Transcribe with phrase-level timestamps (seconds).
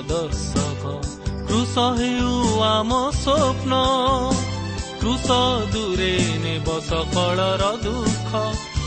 [0.00, 0.84] ପଥ ପ୍ରଦର୍ଶକ
[1.46, 3.72] କୃଷ ହେଉ ଆମ ସ୍ୱପ୍ନ
[5.00, 5.28] କୃଷ
[5.72, 6.12] ଦୂରେ
[6.44, 8.30] ନେବ ସକଳର ଦୁଃଖ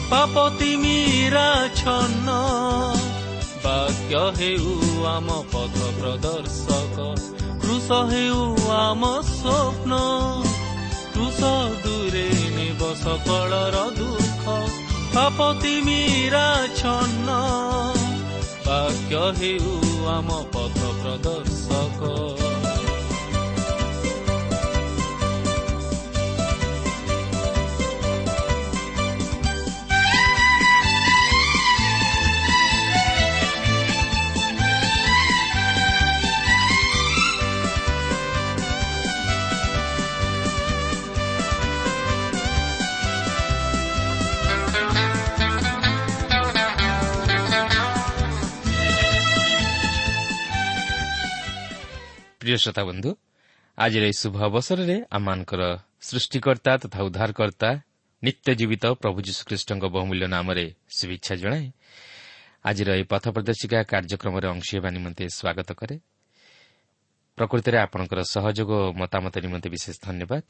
[0.09, 2.37] ପାପ ତିମିରା ଛନ୍ନ
[3.65, 4.73] ବାକ୍ୟ ହେଉ
[5.05, 6.97] ଆମ ପଥ ପ୍ରଦର୍ଶକ
[7.61, 8.41] କୃଷ ହେଉ
[8.77, 9.91] ଆମ ସ୍ୱପ୍ନ
[11.13, 11.41] କୃଷ
[11.85, 12.27] ଦୂରେ
[12.57, 14.45] ନେବ ସକଳର ଦୁଃଖ
[15.13, 17.92] ପାପ ତିମିରା ଛନ୍ନ
[18.73, 19.73] ବାକ୍ୟ ହେଉ
[20.07, 22.42] ଆମ ପଥ ପ୍ରଦର୍ଶକ।
[52.53, 53.09] ପ୍ରିୟ ଶ୍ରୋତା ବନ୍ଧୁ
[53.77, 55.61] ଆଜିର ଏହି ଶୁଭ ଅବସରରେ ଆମମାନଙ୍କର
[56.07, 57.69] ସୃଷ୍ଟିକର୍ତ୍ତା ତଥା ଉଦ୍ଧାରକର୍ତ୍ତା
[58.23, 60.65] ନିତ୍ୟ ଜୀବିତ ପ୍ରଭୁ ଯୀଶୁଖ୍ରୀଷ୍ଟଙ୍କ ବହୁମୂଲ୍ୟ ନାମରେ
[60.97, 61.65] ଶୁଭେଚ୍ଛା ଜଣାଏ
[62.69, 65.95] ଆଜିର ଏହି ପଥ ପ୍ରଦର୍ଶିକା କାର୍ଯ୍ୟକ୍ରମରେ ଅଂଶ ହେବା ନିମନ୍ତେ ସ୍ୱାଗତ କରେ
[67.37, 70.43] ପ୍ରକୃତରେ ଆପଣଙ୍କର ସହଯୋଗ ଓ ମତାମତ ନିମନ୍ତେ ବିଶେଷ ଧନ୍ୟବାଦ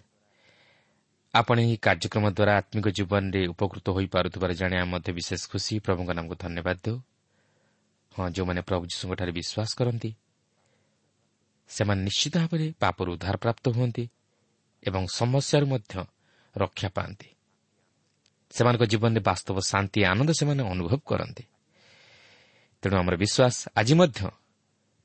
[1.34, 6.36] ଆପଣ ଏହି କାର୍ଯ୍ୟକ୍ରମ ଦ୍ୱାରା ଆତ୍ମିକ ଜୀବନରେ ଉପକୃତ ହୋଇପାରୁଥିବାର ଜାଣି ଆମେ ମଧ୍ୟ ବିଶେଷ ଖୁସି ପ୍ରଭୁଙ୍କ ନାମକୁ
[6.44, 6.98] ଧନ୍ୟବାଦ ଦେଉ
[8.16, 10.12] ହଁ ଯେଉଁମାନେ ପ୍ରଭୁ ଯୀଶୁଙ୍କଠାରେ ବିଶ୍ୱାସ କରନ୍ତି
[11.74, 14.04] ସେମାନେ ନିଶ୍ଚିତ ଭାବରେ ପାପରୁ ଉଦ୍ଧାରପ୍ରାପ୍ତ ହୁଅନ୍ତି
[14.84, 15.94] ଏବଂ ସମସ୍ୟାରୁ ମଧ୍ୟ
[16.56, 17.28] ରକ୍ଷା ପାଆନ୍ତି।
[18.54, 21.44] ସେମାନଙ୍କ ଜୀବନରେ ବାସ୍ତବ ଶାନ୍ତି ଆନନ୍ଦ ସେମାନେ ଅନୁଭବ କରନ୍ତି।
[22.84, 24.20] ତେଣୁ ଆମର ବିଶ୍ୱାସ ଆଜି ମଧ୍ୟ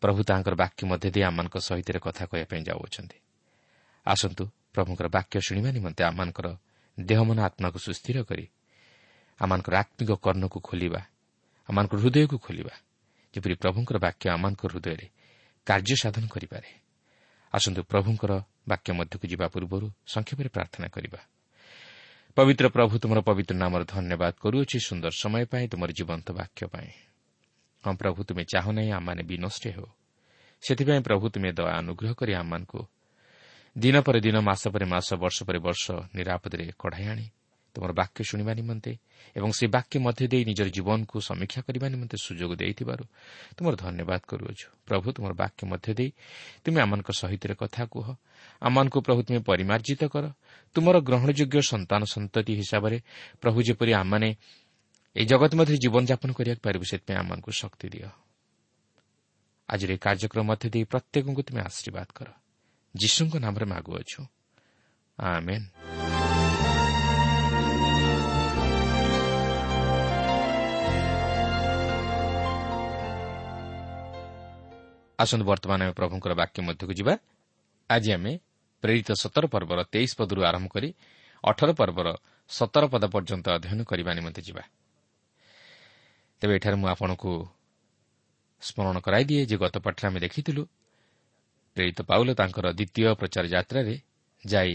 [0.02, 3.18] ପ୍ରଭୁ ତାଙ୍କର ବାକ୍ୟ ମଧ୍ୟ ଦେଇ ଆମମାନଙ୍କ ସହିତ କଥା କହିବା ପାଇଁ ଯାଉଅଛନ୍ତି।
[4.06, 6.46] ଆସନ୍ତୁ ପ୍ରଭୁଙ୍କର ବାକ୍ୟ ଶୁଣିବା ନିମନ୍ତେ ଆମମାନଙ୍କର
[6.98, 8.44] ଦେହମନ ଆତ୍ମାକୁ ସୁସ୍ଥିର କରି
[9.40, 11.00] ଆମମାନଙ୍କର ଆତ୍ମିକ କର୍ଣ୍ଣକୁ ଖୋଲିବା
[11.68, 12.74] ଆମମାନଙ୍କର ହୃଦୟକୁ ଖୋଲିବା।
[13.34, 15.06] ଯେପରି ପ୍ରଭୁଙ୍କର ବାକ୍ୟ ଆମମାନଙ୍କ ହୃଦୟରେ
[15.68, 16.68] କାର୍ଯ୍ୟ ସାଧନ କରିପାରେ।
[17.54, 18.32] ଆସନ୍ତୁ ପ୍ରଭୁଙ୍କର
[18.68, 21.20] ବାକ୍ୟ ମଧ୍ୟକୁ ଯିବା ପୂର୍ବରୁ ସଂକ୍ଷେପରେ ପ୍ରାର୍ଥନା କରିବା।
[22.36, 26.90] ପବିତ୍ର ପ୍ରଭୁ ତୁମର ପବିତ୍ର ନାମର ଧନ୍ୟବାଦ କରୁଅଛି ସୁନ୍ଦର ସମୟ ପାଇଁ ତୁମର ଜୀବନ୍ତ ବାକ୍ୟ ପାଇଁ।
[27.84, 29.88] ହଁ ପ୍ରଭୁ ତୁମେ ଚାହୁଁ ନାହିଁ ଆମମାନେ ବିନଷ୍ଟ ହେଉ।
[30.62, 32.80] ସେଥିପାଇଁ ପ୍ରଭୁ ତୁମେ ଦୟା ଅନୁଗ୍ରହ କରି ଆମମାନଙ୍କୁ
[33.76, 37.26] ଦିନ ପରେ ଦିନ ମାସ ପରେ ମାସ ବର୍ଷ ପରେ ବର୍ଷ ନିରାପଦରେ କଢ଼ାଇ ଆଣି
[37.74, 38.92] ତୁମର ବାକ୍ୟ ଶୁଣିବା ନିମନ୍ତେ
[39.36, 43.04] ଏବଂ ସେ ବାକ୍ୟ ମଧ୍ୟ ଦେଇ ନିଜର ଜୀବନକୁ ସମୀକ୍ଷା କରିବା ନିମନ୍ତେ ସୁଯୋଗ ଦେଇଥିବାରୁ
[43.56, 46.10] ତୁମର ଧନ୍ୟବାଦ କରୁଅଛୁ। ପ୍ରଭୁ ତୁମର ବାକ୍ୟ ମଧ୍ୟ ଦେଇ
[46.64, 48.06] ତୁମେ ଆମମାନଙ୍କ ସହିତ କଥା କୁହ।
[48.60, 50.24] ଆମମାନଙ୍କୁ ପ୍ରଭୁ ତୁମେ ପରିମାର୍ଜିତ କର।
[50.74, 52.96] ତୁମର ଗ୍ରହଣଯୋଗ୍ୟ ସନ୍ତାନ ସନ୍ତତି ହିସାବରେ
[53.40, 54.28] ପ୍ରଭୁ ଯେପରି ଆମମାନେ
[55.16, 58.08] ଏହି ଜଗତ ମଧ୍ୟରେ ଜୀବନଯାପନ କରିବାକୁ ପାରିବୁ ସେଥିପାଇଁ ଆମମାନଙ୍କୁ ଶକ୍ତି ଦିଅ।
[59.68, 62.28] ଆଜିର ଏହି କାର୍ଯ୍ୟକ୍ରମ ମଧ୍ୟ ଦେଇ ପ୍ରତ୍ୟେକଙ୍କୁ ତୁମେ ଆଶୀର୍ବାଦ କର।
[62.96, 64.20] ଯୀଶୁଙ୍କ ନାମରେ ମାଗୁଅଛୁ।
[65.18, 65.97] ଆମେନ୍।
[75.18, 77.14] ଆସନ୍ତୁ ବର୍ତ୍ତମାନ ଆମେ ପ୍ରଭୁଙ୍କର ବାକ୍ୟ ମଧ୍ୟକୁ ଯିବା।
[77.90, 78.32] ଆଜି ଆମେ
[78.82, 80.88] ପ୍ରେରିତ ସତର ପର୍ବର ତେଇଶ ପଦରୁ ଆରମ୍ଭ କରି
[81.44, 82.08] ଅଠର ପର୍ବର
[82.50, 84.62] ସତର ପଦ ପର୍ଯ୍ୟନ୍ତ ଅଧ୍ୟୟନ କରିବା ନିମନ୍ତେ ଯିବା।
[86.42, 87.30] ତେବେ ଏଠାରେ ମୁଁ ଆପଣଙ୍କୁ
[88.62, 90.62] ସ୍ମରଣ କରାଇଦିଏ ଯେ ଗତ ପାଠରେ ଆମେ ଦେଖିଥିଲୁ
[91.76, 93.94] ପ୍ରେରିତ ପାଉଲ ତାଙ୍କର ଦ୍ୱିତୀୟ ପ୍ରଚାର ଯାତ୍ରାରେ
[94.44, 94.74] ଯାଇ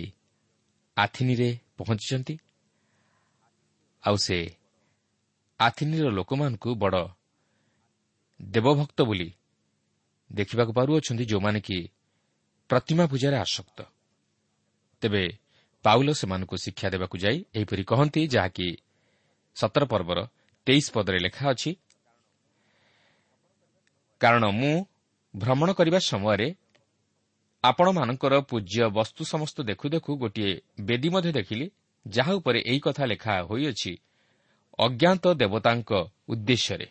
[0.97, 2.35] ଆଥିନିରେ ପହଞ୍ଚିଛନ୍ତି।
[4.03, 4.37] ଆଉ ସେ
[5.59, 7.01] ଆଥିନିର ଲୋକମାନଙ୍କୁ ବଡ଼
[8.39, 9.29] ଦେବଭକ୍ତ ବୋଲି
[10.31, 11.77] ଦେଖିବାକୁ ପାରୁଅଛନ୍ତି ଯେଉଁମାନେ କି
[12.69, 13.79] ପ୍ରତିମା ପୂଜାରେ ଆସକ୍ତ।
[15.01, 15.23] ତେବେ
[15.85, 18.67] ପାଉଲ ସେମାନଙ୍କୁ ଶିକ୍ଷା ଦେବାକୁ ଯାଇ ଏହିପରି କହନ୍ତି ଯାହାକି
[19.55, 20.19] ସତର ପର୍ବର
[20.67, 21.71] ତେଇଶ ପଦରେ ଲେଖା ଅଛି
[24.21, 24.75] କାରଣ ମୁଁ
[25.33, 26.47] ଭ୍ରମଣ କରିବା ସମୟରେ
[27.63, 31.67] ଆପଣମାନଙ୍କର ପୂଜ୍ୟ ବସ୍ତୁ ସମସ୍ତ ଦେଖୁ ଦେଖୁ ଗୋଟିଏ ବେଦୀ ମଧ୍ୟ ଦେଖିଲି
[32.05, 33.93] ଯାହା ଉପରେ ଏହି କଥା ଲେଖା ହୋଇଅଛି
[34.79, 35.91] ଅଜ୍ଞାତ ଦେବତାଙ୍କ
[36.27, 36.87] ଉଦ୍ଦେଶ୍ୟରେ।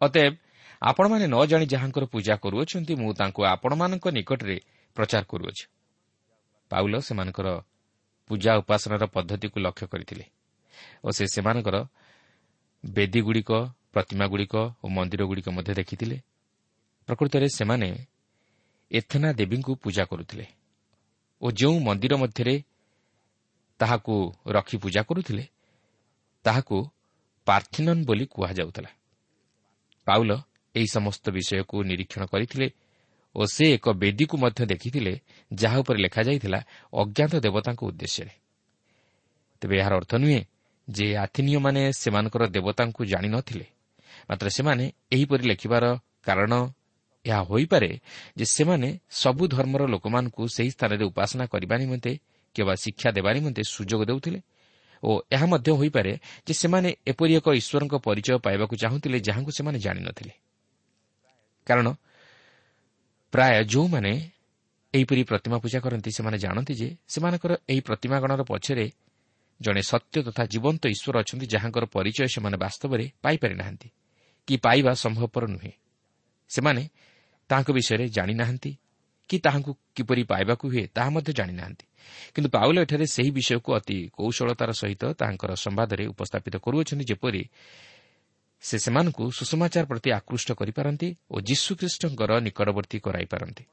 [0.00, 0.32] ଅତଏବ
[0.82, 4.56] ଆପଣମାନେ ନ ଜାଣି ଯାହାଙ୍କର ପୂଜା କରୁଅଛନ୍ତି ମୁଁ ତାଙ୍କୁ ଆପଣମାନଙ୍କ ନିକଟରେ
[4.96, 5.64] ପ୍ରଚାର କରୁଅଛି।
[6.70, 7.48] ପାଉଲ ସେମାନଙ୍କର
[8.30, 10.24] ପୂଜା ଉପାସନାର ପଦ୍ଧତିକୁ ଲକ୍ଷ୍ୟ କରିଥିଲେ
[11.04, 11.76] ଓ ସେ ସେମାନଙ୍କର
[12.84, 13.50] ବେଦୀଗୁଡ଼ିକ
[13.92, 16.16] ପ୍ରତିମାଗୁଡ଼ିକ ଓ ମନ୍ଦିରଗୁଡ଼ିକ ମଧ୍ୟ ଦେଖିଥିଲେ।
[17.08, 17.88] ପ୍ରକୃତରେ ସେମାନେ
[18.90, 20.46] ଏଥେନା ଦେବୀଙ୍କୁ ପୂଜା କରୁଥିଲେ
[21.42, 22.54] ଓ ଯେଉଁ ମନ୍ଦିର ମଧ୍ୟରେ
[23.80, 24.14] ତାହାକୁ
[24.46, 25.44] ରଖି ପୂଜା କରୁଥିଲେ
[26.44, 26.76] ତାହାକୁ
[27.46, 28.90] ପାର୍ଥିନନ୍ ବୋଲି କୁହାଯାଉଥିଲା।
[30.06, 30.30] ପାଉଲ
[30.78, 32.68] ଏହି ସମସ୍ତ ବିଷୟକୁ ନିରୀକ୍ଷଣ କରିଥିଲେ
[33.34, 35.12] ଓ ସେ ଏକ ବେଦୀକୁ ମଧ୍ୟ ଦେଖିଥିଲେ
[35.50, 36.60] ଯାହା ଉପରେ ଲେଖାଯାଇଥିଲା
[36.92, 38.32] ଅଜ୍ଞାତ ଦେବତାଙ୍କ ଉଦ୍ଦେଶ୍ୟରେ।
[39.62, 40.40] ତେବେ ଏହାର ଅର୍ଥ ନୁହେଁ
[40.88, 43.66] ଯେ ଆଥିନୀୟମାନେ ସେମାନଙ୍କର ଦେବତାଙ୍କୁ ଜାଣିନଥିଲେ
[44.28, 45.84] ମାତ୍ର ସେମାନେ ଏହିପରି ଲେଖିବାର
[46.26, 46.52] କାରଣ
[47.24, 47.90] ଏହା ହୋଇପାରେ
[48.38, 48.88] ଯେ ସେମାନେ
[49.22, 52.12] ସବୁ ଧର୍ମର ଲୋକମାନଙ୍କୁ ସେହି ସ୍ଥାନରେ ଉପାସନା କରିବା ନିମନ୍ତେ
[52.56, 54.40] କିମ୍ବା ଶିକ୍ଷା ଦେବା ନିମନ୍ତେ ସୁଯୋଗ ଦେଉଥିଲେ
[55.02, 56.12] ଓ ଏହା ମଧ୍ୟ ହୋଇପାରେ
[56.46, 60.32] ଯେ ସେମାନେ ଏପରି ଏକ ଈଶ୍ୱରଙ୍କ ପରିଚୟ ପାଇବାକୁ ଚାହୁଁଥିଲେ ଯାହାଙ୍କୁ ସେମାନେ ଜାଣିନଥିଲେ
[61.68, 61.88] କାରଣ
[63.32, 64.12] ପ୍ରାୟ ଯେଉଁମାନେ
[64.94, 68.86] ଏହିପରି ପ୍ରତିମା ପୂଜା କରନ୍ତି ସେମାନେ ଜାଣନ୍ତି ଯେ ସେମାନଙ୍କର ଏହି ପ୍ରତିମାଗଣର ପଛରେ
[69.60, 73.88] ଜଣେ ସତ୍ୟ ତଥା ଜୀବନ୍ତ ଈଶ୍ୱର ଅଛନ୍ତି ଯାହାଙ୍କର ପରିଚୟ ସେମାନେ ବାସ୍ତବରେ ପାଇପାରି ନାହାନ୍ତି
[74.48, 75.72] କି ପାଇବା ସମ୍ଭବପର ନୁହେଁ।
[76.50, 76.82] ସେମାନେ
[77.50, 78.70] ତାହାଙ୍କ ବିଷୟରେ ଜାଣିନାହାନ୍ତି
[79.30, 81.84] କି ତାହାଙ୍କୁ କିପରି ପାଇବାକୁ ହୁଏ ତାହା ମଧ୍ୟ ଜାଣିନାହାନ୍ତି
[82.34, 87.42] କିନ୍ତୁ ପାଉଲ ଏଠାରେ ସେହି ବିଷୟକୁ ଅତି କୌଶଳତାର ସହିତ ତାଙ୍କର ସମ୍ବାଦରେ ଉପସ୍ଥାପିତ କରୁଅଛନ୍ତି ଯେପରି
[88.62, 93.64] ସେ ସେମାନଙ୍କୁ ସୁଷମାଚାର ପ୍ରତି ଆକୃଷ୍ଟ କରିପାରନ୍ତି ଓ ଯୀଶୁଖ୍ରୀଷ୍ଟଙ୍କର ନିକଟବର୍ତ୍ତୀ କରାଇପାରନ୍ତି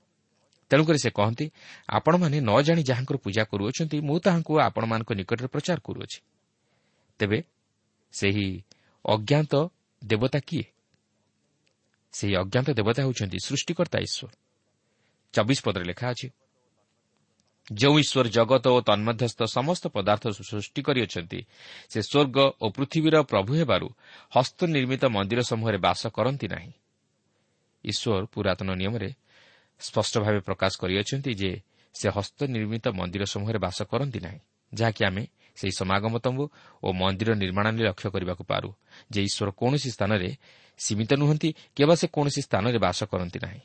[0.71, 1.45] ତେଣୁକରି ସେ କହନ୍ତି
[1.89, 6.19] ଆପଣମାନେ ନ ଜାଣି ଯାହାଙ୍କର ପୂଜା କରୁଅଛନ୍ତି ମୁଁ ତାହାଙ୍କୁ ଆପଣମାନଙ୍କ ନିକଟରେ ପ୍ରଚାର କରୁଅଛି।
[7.19, 7.39] ତେବେ
[8.13, 8.47] ସେହି
[9.05, 9.53] ଅଜ୍ଞାତ
[10.01, 10.65] ଦେବତା କିଏ?
[12.13, 14.31] ସେହି ଅଜ୍ଞାତ ଦେବତା ହେଉଛନ୍ତି ସୃଷ୍ଟିକର୍ତ୍ତା ଈଶ୍ୱର।
[15.33, 16.27] ଚବିଶ ପଦରେ ଲେଖା ଅଛି
[17.65, 21.39] ଯେଉଁ ଈଶ୍ୱର ଜଗତ ଓ ତନ୍ମଧ୍ୟସ୍ଥ ସମସ୍ତ ପଦାର୍ଥ ସୃଷ୍ଟି କରିଅଛନ୍ତି
[21.89, 23.88] ସେ ସ୍ୱର୍ଗ ଓ ପୃଥିବୀର ପ୍ରଭୁ ହେବାରୁ
[24.35, 26.71] ହସ୍ତନିର୍ମିତ ମନ୍ଦିର ସମୂହରେ ବାସ କରନ୍ତି ନାହିଁ।
[27.83, 29.09] ଈଶ୍ୱର ପୁରାତନ ନିୟମରେ
[29.79, 31.51] ସ୍ପଷ୍ଟ ଭାବେ ପ୍ରକାଶ କରିଅଛନ୍ତି ଯେ
[31.95, 34.39] ସେ ହସ୍ତନିର୍ମିତ ମନ୍ଦିର ସମୂହରେ ବାସ କରନ୍ତି ନାହିଁ
[34.73, 35.23] ଯାହାକି ଆମେ
[35.57, 36.44] ସେହି ସମାଗମ ତମ୍ବୁ
[36.83, 38.69] ଓ ମନ୍ଦିର ନିର୍ମାଣରେ ଲକ୍ଷ୍ୟ କରିବାକୁ ପାରୁ
[39.12, 40.29] ଯେ ଈଶ୍ୱର କୌଣସି ସ୍ଥାନରେ
[40.79, 43.62] ସୀମିତ ନୁହନ୍ତି କିମ୍ବା ସେ କୌଣସି ସ୍ଥାନରେ ବାସ କରନ୍ତି ନାହିଁ।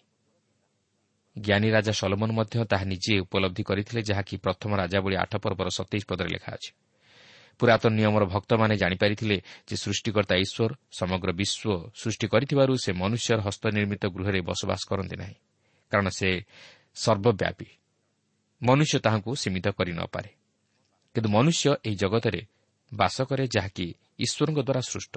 [1.44, 6.04] ଜ୍ଞାନୀ ରାଜା ସଲମନ ମଧ୍ୟ ତାହା ନିଜେ ଉପଲବ୍ଧି କରିଥିଲେ ଯାହାକି ପ୍ରଥମ ରାଜା ଭଳି ଆଠ ପର୍ବର ସତେଇଶ
[6.10, 6.70] ପଦରେ ଲେଖା ଅଛି।
[7.60, 9.37] ପୁରାତନ ନିୟମର ଭକ୍ତମାନେ ଜାଣିପାରିଥିଲେ
[9.69, 11.64] ଯେ ସୃଷ୍ଟିକର୍ତ୍ତା ଈଶ୍ୱର ସମଗ୍ର ବିଶ୍ୱ
[12.00, 15.37] ସୃଷ୍ଟି କରିଥିବାରୁ ସେ ମନୁଷ୍ୟର ହସ୍ତନିର୍ମିତ ଗୃହରେ ବସବାସ କରନ୍ତି ନାହିଁ
[15.92, 16.28] କାରଣ ସେ
[16.96, 17.69] ସର୍ବବ୍ୟାପୀ।
[18.60, 20.31] ମନୁଷ୍ୟ ତାହାଙ୍କୁ ସୀମିତ କରିନପାରେ
[21.14, 22.40] କିନ୍ତୁ ମନୁଷ୍ୟ ଏହି ଜଗତରେ
[22.92, 23.87] ବାସ କରେ ଯାହାକି
[24.25, 25.14] ଈଶ୍ୱରଙ୍କ ଦ୍ୱାରା ସୃଷ୍ଟ।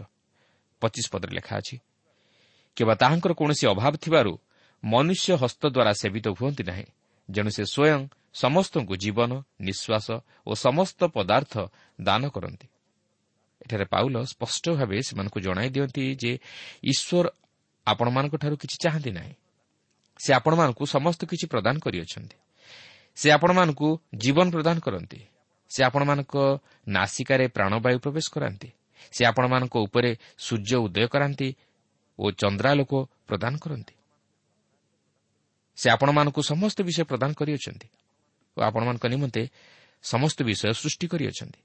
[0.81, 1.75] ପଚିଶ ପଦରେ ଲେଖା ଅଛି
[2.77, 4.33] କିମ୍ବା ତାହାଙ୍କର କୌଣସି ଅଭାବ ଥିବାରୁ
[4.83, 6.85] ମନୁଷ୍ୟ ହସ୍ତ ଦ୍ୱାରା ସେବିତ ହୁଅନ୍ତି ନାହିଁ
[7.30, 9.31] ଯେଣୁ ସେ ସ୍ୱୟଂ ସମସ୍ତଙ୍କୁ ଜୀବନ
[9.62, 10.07] ନିଶ୍ୱାସ
[10.47, 11.53] ଓ ସମସ୍ତ ପଦାର୍ଥ
[12.01, 12.68] ଦାନ କରନ୍ତି।
[13.62, 16.31] ଏଠାରେ ପାଉଲ ସ୍ପଷ୍ଟ ଭାବେ ସେମାନଙ୍କୁ ଜଣାଇ ଦିଅନ୍ତି ଯେ
[16.83, 17.25] ଈଶ୍ୱର
[17.88, 19.33] ଆପଣମାନଙ୍କଠାରୁ କିଛି ଚାହାନ୍ତି ନାହିଁ।
[20.19, 22.38] ସେ ଆପଣମାନଙ୍କୁ ସମସ୍ତ କିଛି ପ୍ରଦାନ କରିଅଛନ୍ତି।
[23.15, 25.19] ସେ ଆପଣମାନଙ୍କୁ ଜୀବନ ପ୍ରଦାନ କରନ୍ତି।
[25.69, 26.35] ସେ ଆପଣମାନଙ୍କ
[26.88, 28.69] ନାସିକାରେ ପ୍ରାଣବାୟୁ ପ୍ରବେଶ କରାନ୍ତି।
[29.12, 31.50] ସେ ଆପଣମାନଙ୍କ ଉପରେ ସୂର୍ଯ୍ୟ ଉଦୟ କରାନ୍ତି
[32.19, 32.94] ଓ ଚନ୍ଦ୍ରାଲୋକ
[33.27, 33.94] ପ୍ରଦାନ କରନ୍ତି।
[35.77, 37.87] ସେ ଆପଣମାନଙ୍କୁ ସମସ୍ତ ବିଷୟ ପ୍ରଦାନ କରିଅଛନ୍ତି
[38.57, 39.44] ଓ ଆପଣମାନଙ୍କ ନିମନ୍ତେ
[40.03, 41.59] ସମସ୍ତ ବିଷୟ ସୃଷ୍ଟି କରିଅଛନ୍ତି।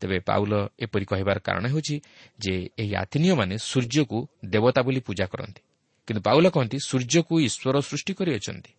[0.00, 0.52] ତେବେ ପାଉଲ
[0.84, 1.96] ଏପରି କହିବାର କାରଣ ହେଉଛି
[2.38, 5.62] ଯେ ଏହି ଆଥିନୀୟମାନେ ସୂର୍ଯ୍ୟକୁ ଦେବତା ବୋଲି ପୂଜା କରନ୍ତି।
[6.08, 8.72] କିନ୍ତୁ ପାଉଲ କହନ୍ତି ସୂର୍ଯ୍ୟକୁ ଈଶ୍ୱର ସୃଷ୍ଟି କରିଅଛନ୍ତି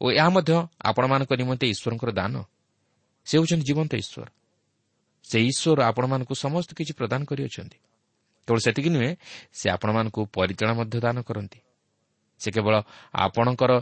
[0.00, 2.34] ଓ ଏହା ମଧ୍ୟ ଆପଣମାନଙ୍କ ନିମନ୍ତେ ଈଶ୍ୱରଙ୍କର ଦାନ।
[3.26, 4.26] ସେ ହେଉଛନ୍ତି ଜୀବନ୍ତ ଈଶ୍ୱର।
[5.24, 7.78] ସେ ଈଶ୍ୱର ଆପଣମାନଙ୍କୁ ସମସ୍ତ କିଛି ପ୍ରଦାନ କରିଅଛନ୍ତି।
[8.48, 9.10] କେବଳ ସେତିକି ନୁହେଁ
[9.58, 11.58] ସେ ଆପଣମାନଙ୍କୁ ପରିଚାଳନା ମଧ୍ୟ ଦାନ କରନ୍ତି।
[12.40, 12.74] ସେ କେବଳ
[13.14, 13.72] ଆପଣଙ୍କର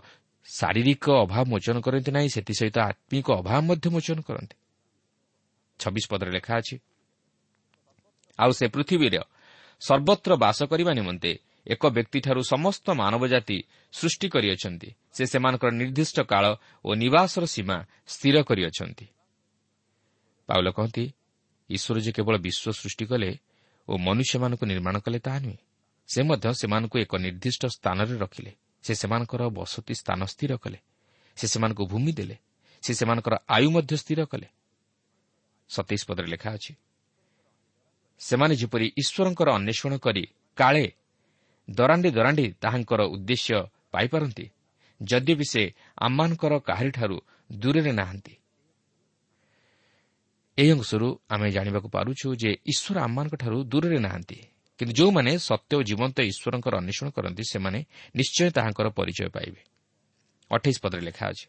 [0.48, 4.56] ଶାରୀରିକ ଅଭାବ ମୋଚନ କରନ୍ତି ନାହିଁ ସେଥିସହିତ ଆତ୍ମିକ ଅଭାବ ମଧ୍ୟ ମୋଚନ କରନ୍ତି।
[5.80, 6.76] ଛବିଶ ପଦରେ ଲେଖା ଅଛି
[8.38, 9.16] ଆଉ ସେ ପୃଥିବୀର
[9.82, 11.30] ସର୍ବତ୍ର ବାସ କରିବା ନିମନ୍ତେ
[11.66, 13.58] ଏକ ବ୍ୟକ୍ତିଠାରୁ ସମସ୍ତ ମାନବ ଜାତି
[13.92, 16.44] ସୃଷ୍ଟି କରିଅଛନ୍ତି। ସେ ସେମାନଙ୍କର ନିର୍ଦ୍ଦିଷ୍ଟ କାଳ
[16.84, 19.06] ଓ ନିବାସର ସୀମା ସ୍ଥିର କରିଅଛନ୍ତି।
[20.48, 21.04] ପାଉଲ କହନ୍ତି
[21.70, 23.30] ଈଶ୍ୱର ଯେ କେବଳ ବିଶ୍ୱ ସୃଷ୍ଟି କଲେ
[23.88, 25.67] ଓ ମନୁଷ୍ୟମାନଙ୍କୁ ନିର୍ମାଣ କଲେ ତାହା ନୁହେଁ।
[26.08, 30.78] ସେ ମଧ୍ୟ ସେମାନଙ୍କୁ ଏକ ନିର୍ଦ୍ଦିଷ୍ଟ ସ୍ଥାନରେ ରଖିଲେ। ସେ ସେମାନଙ୍କର ବସତି ସ୍ଥାନ ସ୍ଥିର କଲେ।
[31.36, 32.36] ସେ ସେମାନଙ୍କୁ ଭୂମି ଦେଲେ।
[32.82, 34.46] ସେ ସେମାନଙ୍କର ଆୟୁ ମଧ୍ୟ ସ୍ଥିର କଲେ।
[35.70, 36.72] ସତେଇଶ ପଦରେ ଲେଖା ଅଛି
[38.20, 40.24] ସେମାନେ ଯେପରି ଈଶ୍ୱରଙ୍କର ଅନ୍ୱେଷଣ କରି
[40.56, 40.92] କାଳେ
[41.70, 44.46] ଦରାଣ୍ଡି ଦରାଣ୍ଡି ତାହାଙ୍କର ଉଦ୍ଦେଶ୍ୟ ପାଇପାରନ୍ତି
[45.02, 45.62] ଯଦି ବି ସେ
[45.98, 47.16] ଆମମାନଙ୍କର କାହାରିଠାରୁ
[47.52, 48.34] ଦୂରରେ ନାହାନ୍ତି।
[50.58, 54.38] ଏହି ଅଂଶରୁ ଆମେ ଜାଣିବାକୁ ପାରୁଛୁ ଯେ ଈଶ୍ୱର ଆମମାନଙ୍କଠାରୁ ଦୂରରେ ନାହାନ୍ତି।
[54.78, 57.78] କିନ୍ତୁ ଯେଉଁମାନେ ସତ୍ୟ ଓ ଜୀବନ୍ତ ଈଶ୍ୱରଙ୍କର ଅନ୍ୱେଷଣ କରନ୍ତି ସେମାନେ
[58.16, 59.60] ନିଶ୍ଚୟ ତାହାଙ୍କର ପରିଚୟ ପାଇବେ।
[60.50, 61.46] ଅଠେଇଶ ପଦରେ ଲେଖା ଅଛି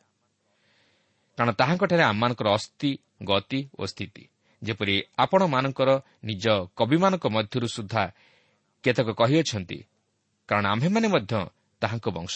[1.38, 2.91] କାରଣ ତାହାଙ୍କଠାରେ ଆମମାନଙ୍କର ଅସ୍ଥି
[3.24, 4.24] ଗତି ଓ ସ୍ଥିତି
[4.62, 5.89] ଯେପରି ଆପଣମାନଙ୍କର
[6.24, 6.45] ନିଜ
[6.79, 8.03] କବିମାନଙ୍କ ମଧ୍ୟରୁ ସୁଦ୍ଧା
[8.83, 9.79] କେତେକ କହିଅଛନ୍ତି
[10.50, 11.33] କାରଣ ଆମ୍ଭେମାନେ ମଧ୍ୟ
[11.81, 12.36] ତାହାଙ୍କ ବଂଶ।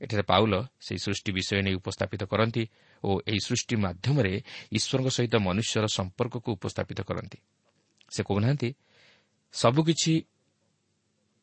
[0.00, 2.64] ଏଠାରେ ପାଉଲ ସେହି ସୃଷ୍ଟି ବିଷୟ ନେଇ ଉପସ୍ଥାପିତ କରନ୍ତି
[3.04, 4.34] ଓ ଏହି ସୃଷ୍ଟି ମାଧ୍ୟମରେ
[4.76, 7.38] ଈଶ୍ୱରଙ୍କ ସହିତ ମନୁଷ୍ୟର ସମ୍ପର୍କକୁ ଉପସ୍ଥାପିତ କରନ୍ତି।
[8.10, 8.68] ସେ କହୁନାହାନ୍ତି
[9.54, 10.14] ସବୁକିଛି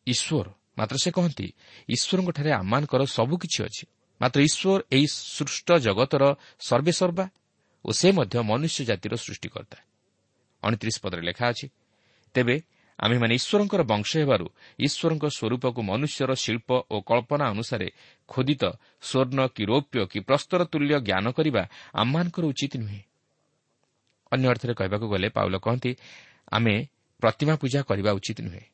[0.08, 1.48] ଈଶ୍ୱର। ମାତ୍ର ସେ କହନ୍ତି
[1.90, 3.84] ଈଶ୍ୱରଙ୍କଠାରେ ଆମମାନଙ୍କର ସବୁକିଛି ଅଛି।
[4.22, 6.24] ମାତ୍ର ଈଶ୍ୱର ଏହି ସୃଷ୍ଟ ଜଗତର
[6.60, 7.26] ସର୍ବେସର୍ବା
[7.86, 9.78] ଓ ସେ ମଧ୍ୟ ମନୁଷ୍ୟ ଜାତିର ସୃଷ୍ଟିକର୍ତ୍ତା।
[10.64, 11.68] ଅଣତିରିଶ ପଦରେ ଲେଖା ଅଛି
[12.36, 12.56] ତେବେ
[13.00, 14.48] ଆମ୍ଭେମାନେ ଈଶ୍ୱରଙ୍କର ବଂଶ ହେବାରୁ
[14.80, 17.88] ଈଶ୍ୱରଙ୍କ ସ୍ୱରୂପକୁ ମନୁଷ୍ୟର ଶିଳ୍ପ ଓ କଳ୍ପନା ଅନୁସାରେ
[18.30, 18.64] ଖୋଦିତ
[19.02, 21.64] ସ୍ୱର୍ଣ୍ଣ କି ରୌପ୍ୟ କି ପ୍ରସ୍ତର ତୁଲ୍ୟ ଜ୍ଞାନ କରିବା
[21.94, 23.02] ଆମମାନଙ୍କର ଉଚିତ ନୁହେଁ।
[24.32, 25.92] ଅନ୍ୟ ଅର୍ଥରେ କହିବାକୁ ଗଲେ ପାଉଲ କହନ୍ତି
[26.52, 26.76] ଆମେ
[27.22, 28.66] ପ୍ରତିମା ପୂଜା କରିବା ଉଚିତ ନୁହେଁ।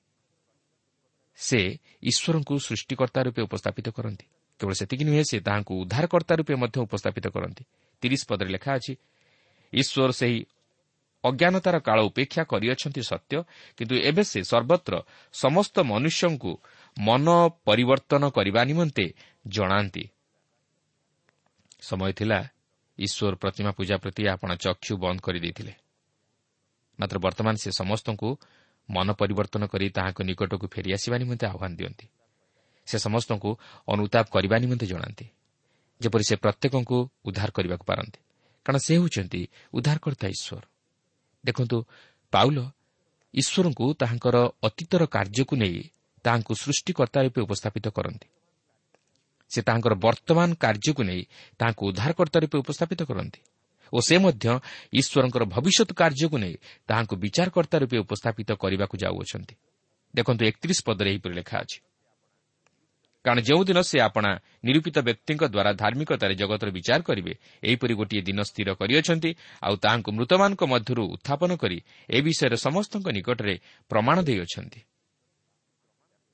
[1.39, 1.59] ସେ
[2.03, 4.25] ଈଶ୍ୱରଙ୍କୁ ସୃଷ୍ଟିକର୍ତ୍ତା ରୂପେ ଉପସ୍ଥାପିତ କରନ୍ତି।
[4.59, 7.63] କେବଳ ସେତିକି ନୁହେଁ ସେ ତାହାଙ୍କୁ ଉଦ୍ଧାରକର୍ତ୍ତା ରୂପେ ମଧ୍ୟ ଉପସ୍ଥାପିତ କରନ୍ତି।
[8.01, 8.93] ତିରିଶ ପଦରେ ଲେଖା ଅଛି
[9.73, 10.39] ଈଶ୍ୱର ସେହି
[11.23, 13.35] ଅଜ୍ଞାନତାର କାଳ ଉପେକ୍ଷା କରିଅଛନ୍ତି ସତ୍ୟ
[13.77, 14.93] କିନ୍ତୁ ଏବେ ସେ ସର୍ବତ୍ର
[15.33, 16.51] ସମସ୍ତ ମନୁଷ୍ୟଙ୍କୁ
[16.97, 17.27] ମନ
[17.65, 19.05] ପରିବର୍ତ୍ତନ କରିବା ନିମନ୍ତେ
[19.47, 20.03] ଜଣାନ୍ତି।
[21.81, 22.39] ସମୟ ଥିଲା
[22.99, 25.73] ଈଶ୍ୱର ପ୍ରତିମା ପୂଜା ପ୍ରତି ଆପଣ ଚକ୍ଷୁ ବନ୍ଦ କରିଦେଇଥିଲେ।
[26.99, 28.29] ମାତ୍ର ବର୍ତ୍ତମାନ ସେ ସମସ୍ତଙ୍କୁ
[28.89, 32.05] ମନ ପରିବର୍ତ୍ତନ କରି ତାହାଙ୍କ ନିକଟକୁ ଫେରିଆସିବା ନିମନ୍ତେ ଆହ୍ୱାନ ଦିଅନ୍ତି।
[32.87, 33.49] ସେ ସମସ୍ତଙ୍କୁ
[33.87, 35.25] ଅନୁତାପ କରିବା ନିମନ୍ତେ ଜଣାନ୍ତି
[36.01, 38.19] ଯେପରି ସେ ପ୍ରତ୍ୟେକଙ୍କୁ ଉଦ୍ଧାର କରିବାକୁ ପାରନ୍ତି।
[38.65, 39.41] କାରଣ ସେ ହେଉଛନ୍ତି
[39.73, 40.63] ଉଦ୍ଧାରକର୍ତ୍ତା ଈଶ୍ୱର।
[41.45, 41.77] ଦେଖନ୍ତୁ
[42.33, 42.57] ପାଉଲ
[43.33, 45.79] ଈଶ୍ୱରଙ୍କୁ ତାହାଙ୍କର ଅତୀତର କାର୍ଯ୍ୟକୁ ନେଇ
[46.23, 48.27] ତାହାଙ୍କୁ ସୃଷ୍ଟିକର୍ତ୍ତା ରୂପେ ଉପସ୍ଥାପିତ କରନ୍ତି।
[49.51, 51.21] ସେ ତାହାଙ୍କର ବର୍ତ୍ତମାନ କାର୍ଯ୍ୟକୁ ନେଇ
[51.59, 53.39] ତାହାଙ୍କୁ ଉଦ୍ଧାରକର୍ତ୍ତା ରୂପେ ଉପସ୍ଥାପିତ କରନ୍ତି।
[53.93, 54.45] ଓ ସେ ମଧ୍ୟ
[54.93, 56.55] ଈଶ୍ୱରଙ୍କର ଭବିଷ୍ୟତ କାର୍ଯ୍ୟକୁ ନେଇ
[56.87, 59.55] ତାହାଙ୍କୁ ବିଚାରକର୍ତ୍ତା ରୂପେ ଉପସ୍ଥାପିତ କରିବାକୁ ଯାଉଅଛନ୍ତି।
[60.15, 61.79] ଦେଖନ୍ତୁ ଏକତିରିଶ ପଦରେ ଏହିପରି ଲେଖା ଅଛି।
[63.25, 64.31] କାରଣ ଯେଉଁଦିନ ସେ ଆପଣା
[64.63, 70.61] ନିରୂପିତ ବ୍ୟକ୍ତିଙ୍କ ଦ୍ୱାରା ଧାର୍ମିକତାରେ ଜଗତର ବିଚାର କରିବେ ଏହିପରି ଗୋଟିଏ ଦିନ ସ୍ଥିର କରିଅଛନ୍ତି ଆଉ ତାହାଙ୍କୁ ମୃତମାନଙ୍କ
[70.63, 71.77] ମଧ୍ୟରୁ ଉତ୍ଥାପନ କରି
[72.09, 73.55] ଏ ବିଷୟରେ ସମସ୍ତଙ୍କ ନିକଟରେ
[73.91, 74.79] ପ୍ରମାଣ ଦେଇଅଛନ୍ତି।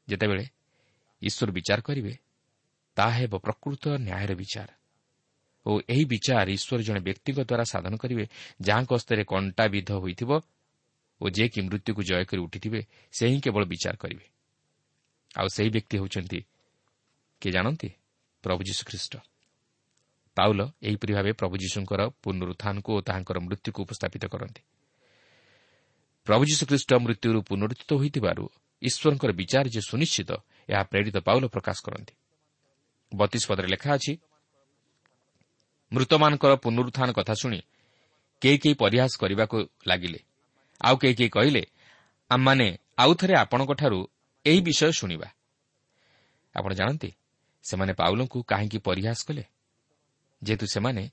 [0.08, 0.46] ଯେତେବେଳେ
[1.22, 2.14] ଈଶ୍ୱର ବିଚାର କରିବେ
[2.98, 4.70] ତାହା ହେବ ପ୍ରକୃତ ନ୍ୟାୟର ବିଚାର।
[5.66, 8.26] ଓ ଏହି ବିଚାର ଈଶ୍ୱର ଜଣେ ବ୍ୟକ୍ତିଙ୍କ ଦ୍ୱାରା ସାଧନ କରିବେ
[8.62, 10.32] ଯାହାଙ୍କ ହସ୍ତରେ କଣ୍ଟାବିଧ ହୋଇଥିବ
[11.22, 12.80] ଓ ଯେ କି ମୃତ୍ୟୁକୁ ଜୟ କରି ଉଠିଥିବେ
[13.14, 14.26] ସେ ହିଁ କେବଳ ବିଚାର କରିବେ।
[15.40, 16.40] ଆଉ ସେହି ବ୍ୟକ୍ତି ହେଉଛନ୍ତି
[17.42, 17.90] କିଏ ଜାଣନ୍ତି?
[18.44, 19.14] ପ୍ରଭୁ ଯୀଶୁଖ୍ରୀଷ୍ଟ
[20.38, 24.62] ପାଉଲ ଏହିପରି ଭାବେ ପ୍ରଭୁ ଯୀଶୁଙ୍କର ପୁନରୁତ୍ଥାନକୁ ଓ ତାହାଙ୍କର ମୃତ୍ୟୁକୁ ଉପସ୍ଥାପିତ କରନ୍ତି।
[26.28, 28.44] ପ୍ରଭୁ ଯୀଶୁଖ୍ରୀଷ୍ଟ ମୃତ୍ୟୁରୁ ପୁନରୁତ୍ଥିତ ହୋଇଥିବାରୁ
[28.82, 30.32] ଈଶ୍ୱରଙ୍କର ବିଚାର ଯେ ସୁନିଶ୍ଚିତ
[30.70, 32.14] ଏହା ପ୍ରେରିତ ପାଉଲ ପ୍ରକାଶ କରନ୍ତି।
[33.12, 34.14] ବତିଶ ପଦରେ ଲେଖା ଅଛି
[35.94, 37.60] ମୃତମାନଙ୍କର ପୁନରୁତ୍ଥାନ କଥା ଶୁଣି
[38.42, 39.58] କେହି କେହି ପରିହାସ କରିବାକୁ
[39.88, 40.20] ଲାଗିଲେ।
[40.82, 41.64] ଆଉ କେହି କେହି କହିଲେ
[42.30, 44.08] ଆମମାନେ ଆଉଥରେ ଆପଣଙ୍କଠାରୁ
[44.46, 45.28] ଏହି ବିଷୟ ଶୁଣିବା।
[46.56, 47.12] ଆପଣ ଜାଣନ୍ତି
[47.64, 49.44] ସେମାନେ ପାଉଲଙ୍କୁ କାହିଁକି ପରିହାସ କଲେ?
[50.44, 51.04] ଯେହେତୁ ସେମାନେ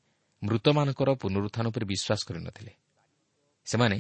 [0.43, 2.73] ମୃତମାନଙ୍କର ପୁନରୁତ୍ଥାନ ଉପରେ ବିଶ୍ୱାସ କରିନଥିଲେ।
[3.67, 3.99] ସେମାନେ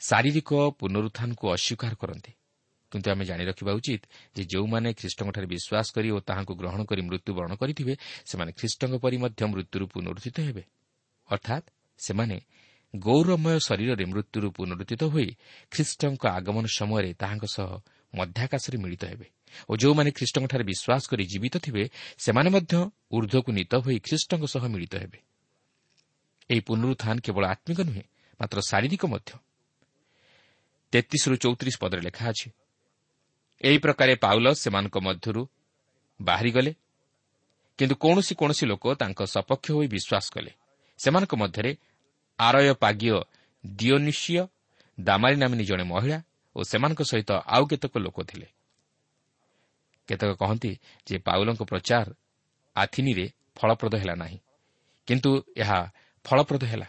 [0.00, 2.32] ଶାରୀରିକ ପୁନରୁତ୍ଥାନକୁ ଅସ୍ୱୀକାର କରନ୍ତି।
[2.96, 4.02] କିନ୍ତୁ ଆମେ ଜାଣି ରଖିବା ଉଚିତ
[4.36, 9.42] ଯେ ଯେଉଁମାନେ ଖ୍ରୀଷ୍ଟଙ୍କଠାରେ ବିଶ୍ୱାସ କରି ଓ ତାହାଙ୍କୁ ଗ୍ରହଣ କରି ମୃତ୍ୟୁବରଣ କରିଥିବେ ସେମାନେ ଖ୍ରୀଷ୍ଟଙ୍କ ପରି ମଧ୍ୟ
[9.52, 10.62] ମୃତ୍ୟୁରୁ ପୁନରୁଦ୍ଧିତ ହେବେ।
[11.28, 11.66] ଅର୍ଥାତ୍
[11.98, 12.36] ସେମାନେ
[12.94, 15.28] ଗୌରବମୟ ଶରୀରରେ ମୃତ୍ୟୁରୁ ପୁନରୁଦ୍ଧିତ ହୋଇ
[15.72, 17.68] ଖ୍ରୀଷ୍ଟଙ୍କ ଆଗମନ ସମୟରେ ତାହାଙ୍କ ସହ
[18.12, 19.26] ମଧ୍ୟାକାଶରେ ମିଳିତ ହେବେ
[19.68, 21.84] ଓ ଯେଉଁମାନେ ଖ୍ରୀଷ୍ଟଙ୍କଠାରେ ବିଶ୍ୱାସ କରି ଜୀବିତ ଥିବେ
[22.24, 22.74] ସେମାନେ ମଧ୍ୟ
[23.16, 25.18] ଉର୍ଦ୍ଧ୍ୱକୁ ନୀତ ହୋଇ ଖ୍ରୀଷ୍ଟଙ୍କ ସହ ମିଳିତ ହେବେ।
[26.50, 28.04] ଏହି ପୁନରୁତ୍ଥାନ କେବଳ ଆତ୍ମିକ ନୁହେଁ
[28.40, 29.30] ମାତ୍ର ଶାରୀରିକ ମଧ୍ୟ।
[30.92, 32.48] ତେତିଶରୁ ଚଉତିରିଶ ପଦରେ ଲେଖା ଅଛି
[33.60, 35.46] ଏହି ପ୍ରକାରେ ପାଉଲ ସେମାନଙ୍କ ମଧ୍ୟରୁ
[36.22, 36.74] ବାହାରିଗଲେ।
[37.78, 40.50] କିନ୍ତୁ କୌଣସି କୌଣସି ଲୋକ ତାଙ୍କ ସପକ୍ଷ ହୋଇ ବିଶ୍ୱାସ କଲେ।
[40.98, 41.76] ସେମାନଙ୍କ ମଧ୍ୟରେ
[42.38, 43.20] ଆରୟ ପାଗୀୟ
[43.66, 44.46] ଦିଓନିସିୟ
[45.00, 46.22] ଦାମାରୀ ନାମିନୀ ଜଣେ ମହିଳା
[46.56, 48.46] ଓ ସେମାନଙ୍କ ସହିତ ଆଉ କେତେକ ଲୋକ ଥିଲେ।
[50.08, 52.14] କେତେକ କହନ୍ତି ଯେ ପାଉଲଙ୍କ ପ୍ରଚାର
[52.76, 54.38] ଆଥିନିରେ ଫଳପ୍ରଦ ହେଲା ନାହିଁ।
[55.06, 55.92] କିନ୍ତୁ ଏହା
[56.24, 56.86] ଫଳପ୍ରଦ ହେଲା।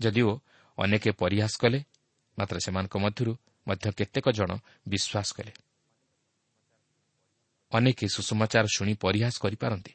[0.00, 0.40] ଯଦିଓ
[0.78, 1.84] ଅନେକ ପରିହାସ କଲେ
[2.38, 4.50] ମାତ୍ର ସେମାନଙ୍କ ମଧ୍ୟରୁ ମଧ୍ୟ କେତେକ ଜଣ
[4.88, 5.52] ବିଶ୍ୱାସ କଲେ।
[7.72, 9.92] ଅନେକ ସୁଷମାଚାର ଶୁଣି ପରିହାସ କରିପାରନ୍ତି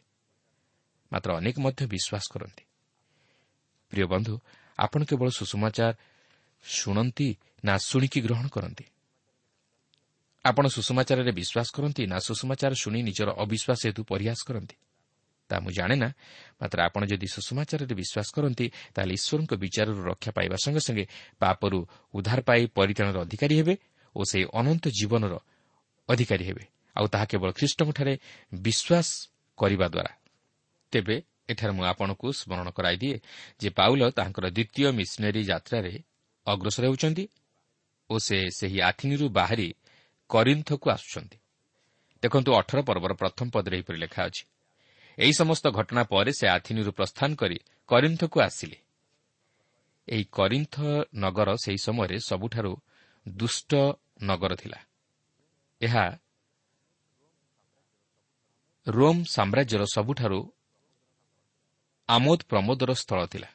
[1.12, 2.64] ମାତ୍ର ଅନେକ ମଧ୍ୟ ବିଶ୍ୱାସ କରନ୍ତି।
[3.92, 4.34] ପ୍ରିୟ ବନ୍ଧୁ
[4.80, 5.94] ଆପଣ କେବଳ ସୁଷମାଚାର
[6.66, 7.28] ଶୁଣନ୍ତି
[7.66, 8.86] ନା ଶୁଣିକି ଗ୍ରହଣ କରନ୍ତି?
[10.46, 14.76] ଆପଣ ସୁଷମାଚାରରେ ବିଶ୍ୱାସ କରନ୍ତି ନା ସୁଷମାଚାର ଶୁଣି ନିଜର ଅବିଶ୍ୱାସ ହେତୁ ପରିହାସ କରନ୍ତି?
[15.52, 16.10] ତାହା ମୁଁ ଜାଣେ ନା।
[16.60, 18.66] ମାତ୍ର ଆପଣ ଯଦି ସୁଷମାଚାରରେ ବିଶ୍ୱାସ କରନ୍ତି
[18.96, 21.06] ତାହେଲେ ଈଶ୍ୱରଙ୍କ ବିଚାରରୁ ରକ୍ଷା ପାଇବା ସଙ୍ଗେ ସଙ୍ଗେ
[21.42, 21.80] ପାପରୁ
[22.18, 23.74] ଉଦ୍ଧାର ପାଇ ପରିତ୍ରାଣର ଅଧିକାରୀ ହେବେ
[24.16, 25.34] ଓ ସେହି ଅନନ୍ତ ଜୀବନର
[26.10, 26.64] ଅଧିକାରୀ ହେବେ।
[26.96, 28.14] ଆଉ ତାହା କେବଳ ଖ୍ରୀଷ୍ଟଙ୍କଠାରେ
[28.66, 29.08] ବିଶ୍ୱାସ
[29.58, 30.12] କରିବା ଦ୍ୱାରା
[30.94, 31.16] ତେବେ
[31.52, 33.16] ଏଠାରେ ମୁଁ ଆପଣଙ୍କୁ ସ୍ମରଣ କରାଇଦିଏ
[33.62, 35.94] ଯେ ପାଉଲ ତାଙ୍କର ଦ୍ୱିତୀୟ ମିଶନାରୀ ଯାତ୍ରାରେ
[36.48, 37.26] ଅଗ୍ରସର ହେଉଛନ୍ତି
[38.10, 39.68] ଓ ସେ ସେହି ଆଥିନିରୁ ବାହାରି
[40.30, 41.38] କରିନ୍ଥକୁ ଆସୁଛନ୍ତି।
[42.24, 44.44] ଦେଖନ୍ତୁ ଅଠର ପର୍ବର ପ୍ରଥମ ପଦରେ ଏହିପରି ଲେଖା ଅଛି।
[45.18, 48.78] ଏହି ସମସ୍ତ ଘଟଣା ପରେ ସେ ଆଥିନିରୁ ପ୍ରସ୍ଥାନ କରି କରିନ୍ଥକୁ ଆସିଲେ।
[50.10, 50.76] ଏହି କରିନ୍ଥ
[51.16, 52.82] ନଗର ସେହି ସମୟରେ ସବୁଠାରୁ
[53.28, 53.76] ଦୁଷ୍ଟ
[54.24, 54.80] ନଗର ଥିଲା।
[55.82, 56.20] ଏହା
[58.88, 60.54] ରୋମ୍ ସାମ୍ରାଜ୍ୟର ସବୁଠାରୁ
[62.10, 63.48] ଆମୋଦ ପ୍ରମୋଦର ସ୍ଥଳ ଥିଲା।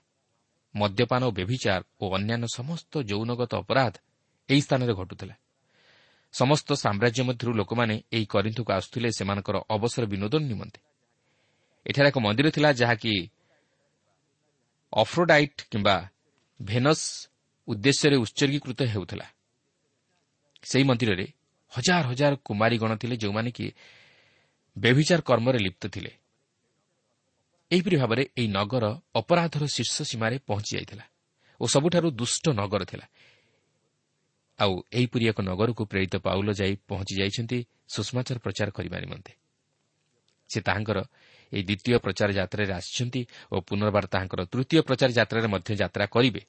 [0.77, 3.95] ମଦ୍ୟପାନ ଓ ବ୍ୟଭିଚାର ଓ ଅନ୍ୟାନ୍ୟ ସମସ୍ତ ଯୌନଗତ ଅପରାଧ
[4.49, 5.35] ଏହି ସ୍ଥାନରେ ଘଟୁଥିଲା।
[6.33, 10.81] ସମସ୍ତ ସାମ୍ରାଜ୍ୟ ମଧ୍ୟରୁ ଲୋକମାନେ ଏହି କରିନ୍ଥକୁ ଆସୁଥିଲେ ସେମାନଙ୍କର ଅବସର ବିନୋଦ ନିମନ୍ତେ।
[11.87, 13.13] ଏଠାରେ ଏକ ମନ୍ଦିର ଥିଲା ଯାହାକି
[14.93, 15.97] ଅଫ୍ରୋଡାଇଟ୍ କିମ୍ବା
[16.61, 17.07] ଭେନସ୍
[17.69, 19.27] ଉଦ୍ଦେଶ୍ୟରେ ଉତ୍ସର୍ଗୀକୃତ ହେଉଥିଲା।
[20.63, 21.27] ସେହି ମନ୍ଦିରରେ
[21.73, 23.67] ହଜାର ହଜାର କୁମାରୀଗଣ ଥିଲେ ଯେଉଁମାନେ କି
[24.77, 26.13] ବ୍ୟଭିଚାର କର୍ମରେ ଲିପ୍ତ ଥିଲେ।
[27.71, 31.05] ଏହିପରି ଭାବରେ ଏହି ନଗର ଅପରାଧର ଶୀର୍ଷ ସୀମାରେ ପହଞ୍ଚି ଯାଇଥିଲା
[31.61, 33.07] ଓ ସବୁଠାରୁ ଦୁଷ୍ଟ ନଗର ଥିଲା।
[34.59, 39.33] ଆଉ ଏହିପରି ଏକ ନଗରକୁ ପ୍ରେରିତ ପାଉଲ ଯାଇ ପହଞ୍ଚି ଯାଇଛନ୍ତି ସୁଷମାଚାର ପ୍ରଚାର କରିବା ନିମନ୍ତେ।
[40.51, 40.99] ସେ ତାହାଙ୍କର
[41.53, 43.21] ଏହି ଦ୍ୱିତୀୟ ପ୍ରଚାର ଯାତ୍ରାରେ ଆସିଛନ୍ତି
[43.53, 46.43] ଓ ପୁନର୍ବାର ତାହାଙ୍କର ତୃତୀୟ ପ୍ରଚାର ଯାତ୍ରାରେ ମଧ୍ୟ ଯାତ୍ରା କରିବେ।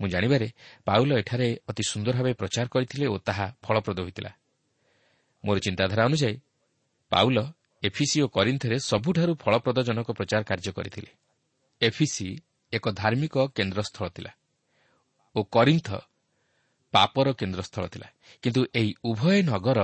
[0.00, 0.48] ମୁଁ ଜାଣିବାରେ
[0.84, 4.30] ପାଉଲ ଏଠାରେ ଅତି ସୁନ୍ଦର ଭାବେ ପ୍ରଚାର କରିଥିଲେ ଓ ତାହା ଫଳପ୍ରଦ ହୋଇଥିଲା।
[5.44, 6.36] ମୋର ଚିନ୍ତାଧାରା ଅନୁଯାୟୀ
[7.12, 7.38] ପାଉଲ
[7.82, 11.10] ଏଫିସି ଓ କରିନ୍ଥରେ ସବୁଠାରୁ ଫଳପ୍ରଦଜନକ ପ୍ରଚାର କାର୍ଯ୍ୟ କରିଥିଲେ।
[11.80, 12.28] ଏଫିସି
[12.72, 14.32] ଏକ ଧାର୍ମିକ କେନ୍ଦ୍ରସ୍ଥଳ ଥିଲା
[15.36, 15.88] ଓ କରିନ୍ଥ
[16.94, 18.08] ପାପର କେନ୍ଦ୍ରସ୍ଥଳ ଥିଲା।
[18.42, 19.80] କିନ୍ତୁ ଏହି ଉଭୟ ନଗର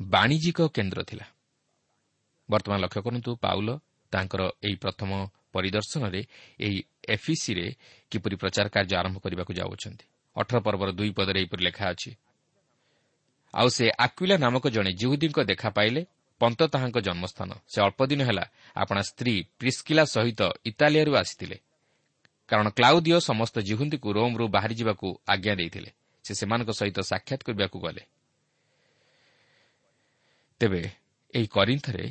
[0.00, 1.24] ବାଣିଜ୍ୟିକ କେନ୍ଦ୍ର ଥିଲା।
[2.48, 3.68] ବର୍ତ୍ତମାନ ଲକ୍ଷ୍ୟ କରନ୍ତୁ ପାଉଲ
[4.12, 5.10] ତାଙ୍କର ଏହି ପ୍ରଥମ
[5.54, 6.20] ପରିଦର୍ଶନରେ
[6.60, 7.66] ଏହି ଏଫିସିରେ
[8.12, 10.04] କିପରି ପ୍ରଚାର କାର୍ଯ୍ୟ ଆରମ୍ଭ କରିବାକୁ ଯାଉଅଛନ୍ତି।
[10.36, 12.10] ଅଠର ପର୍ବର ଦୁଇ ପଦରେ ଏହିପରି ଲେଖା ଅଛି
[13.54, 16.00] ଆଉ ସେ ଆକ୍ୱିଲା ନାମକ ଜଣେ ଜିହୁଦୀଙ୍କ ଦେଖା ପାଇଲେ
[16.40, 18.44] ପନ୍ତ ତାହାଙ୍କ ଜନ୍ମସ୍ଥାନ। ସେ ଅଳ୍ପଦିନ ହେଲା
[18.76, 21.56] ଆପଣା ସ୍ତ୍ରୀ ପ୍ରିସ୍କିଲା ସହିତ ଇତାଲିଆରୁ ଆସିଥିଲେ।
[22.48, 25.90] କାରଣ କ୍ଲାଉଦିଓ ସମସ୍ତ ଜିହୁନ୍ଦୀକୁ ରୋମ୍ରୁ ବାହାରିଯିବାକୁ ଆଜ୍ଞା ଦେଇଥିଲେ।
[26.24, 28.02] ସେ ସେମାନଙ୍କ ସହିତ ସାକ୍ଷାତ କରିବାକୁ ଗଲେ।
[30.60, 30.82] ତେବେ
[31.34, 32.04] ଏହି କରିନ୍ଥରେ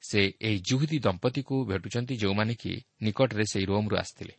[0.00, 4.34] ସେ ଏହି ଜୁହୁଦୀ ଦମ୍ପତିକୁ ଭେଟୁଛନ୍ତି ଯେଉଁମାନେ କି ନିକଟରେ ସେହି ରୋମ୍ରୁ ଆସିଥିଲେ।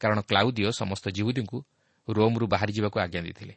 [0.00, 1.64] କାରଣ କ୍ଲାଉଦିଓ ସମସ୍ତ ଜିହୁଦୀଙ୍କୁ
[2.08, 3.54] ରୋମ୍ରୁ ବାହାରିଯିବାକୁ ଆଜ୍ଞା ଦେଇଥିଲେ।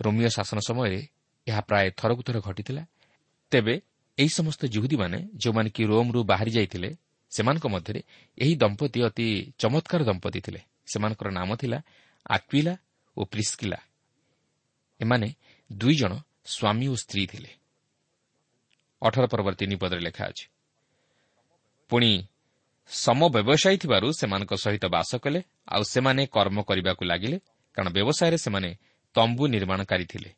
[0.00, 1.08] ରୋମିଓ ଶାସନ ସମୟରେ
[1.46, 2.86] ଏହା ପ୍ରାୟ ଥରକୁ ଥର ଘଟିଥିଲା।
[3.50, 3.80] ତେବେ
[4.18, 6.96] ଏହି ସମସ୍ତ ଜୁହୁଦୀମାନେ ଯେଉଁମାନେ କି ରୋମ୍ରୁ ବାହାରି ଯାଇଥିଲେ
[7.30, 8.00] ସେମାନଙ୍କ ମଧ୍ୟରେ
[8.38, 11.82] ଏହି ଦମ୍ପତି ଅତି ଚମତ୍କାର ଦମ୍ପତି ଥିଲେ। ସେମାନଙ୍କର ନାମ ଥିଲା
[12.26, 12.74] ଆକ୍ୱିଲା
[13.16, 13.78] ଓ ପ୍ରିସ୍କିଲା।
[15.00, 15.28] ଏମାନେ
[15.72, 16.12] ଦୁଇ ଜଣ
[16.46, 17.50] ସ୍ୱାମୀ ଓ ସ୍ତ୍ରୀ ଥିଲେ।
[19.02, 20.46] ଅଠର ପର୍ବ ତିନି ପଦରେ ଲେଖା ଅଛି।
[21.88, 22.10] ପୁଣି
[22.88, 27.38] ସମବ୍ୟବସାୟୀ ଥିବାରୁ ସେମାନଙ୍କ ସହିତ ବାସ କଲେ ଆଉ ସେମାନେ କର୍ମ କରିବାକୁ ଲାଗିଲେ
[27.74, 28.70] କାରଣ ବ୍ୟବସାୟରେ ସେମାନେ
[29.14, 30.30] ତମ୍ବୁ ନିର୍ମାଣକାରୀ ଥିଲେ।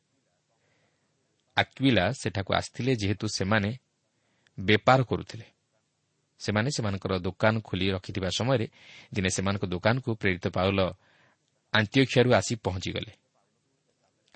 [1.57, 3.71] ଆକ୍ୱିଲା ସେଠାକୁ ଆସିଥିଲେ ଯେହେତୁ ସେମାନେ
[4.59, 5.47] ବେପାର କରୁଥିଲେ।
[6.41, 8.67] ସେମାନେ ସେମାନଙ୍କର ଦୋକାନ ଖୋଲି ରଖିଥିବା ସମୟରେ
[9.15, 10.81] ଦିନେ ସେମାନଙ୍କ ଦୋକାନକୁ ପ୍ରେରିତ ପାଉଲ
[11.75, 13.13] ଆନ୍ତ୍ୟକ୍ଷାରୁ ଆସି ପହଞ୍ଚିଗଲେ।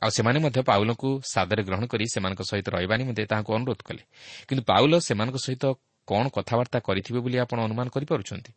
[0.03, 4.03] ଆଉ ସେମାନେ ମଧ୍ୟ ପାଉଲଙ୍କୁ ସାଦରେ ଗ୍ରହଣ କରି ସେମାନଙ୍କ ସହିତ ରହିବା ନିମନ୍ତେ ତାହାକୁ ଅନୁରୋଧ କଲେ।
[4.49, 5.65] କିନ୍ତୁ ପାଉଲ ସେମାନଙ୍କ ସହିତ
[6.09, 8.53] କ'ଣ କଥାବାର୍ତ୍ତା କରିଥିବେ ବୋଲି ଆପଣ ଅନୁମାନ କରିପାରୁଛନ୍ତି?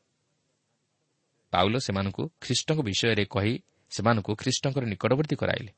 [1.54, 3.54] ପାଉଲ ସେମାନଙ୍କୁ ଖ୍ରୀଷ୍ଟଙ୍କ ବିଷୟରେ କହି
[3.92, 5.72] ସେମାନଙ୍କୁ ଖ୍ରୀଷ୍ଟଙ୍କର ନିକଟବର୍ତ୍ତୀ କରାଇଲେ।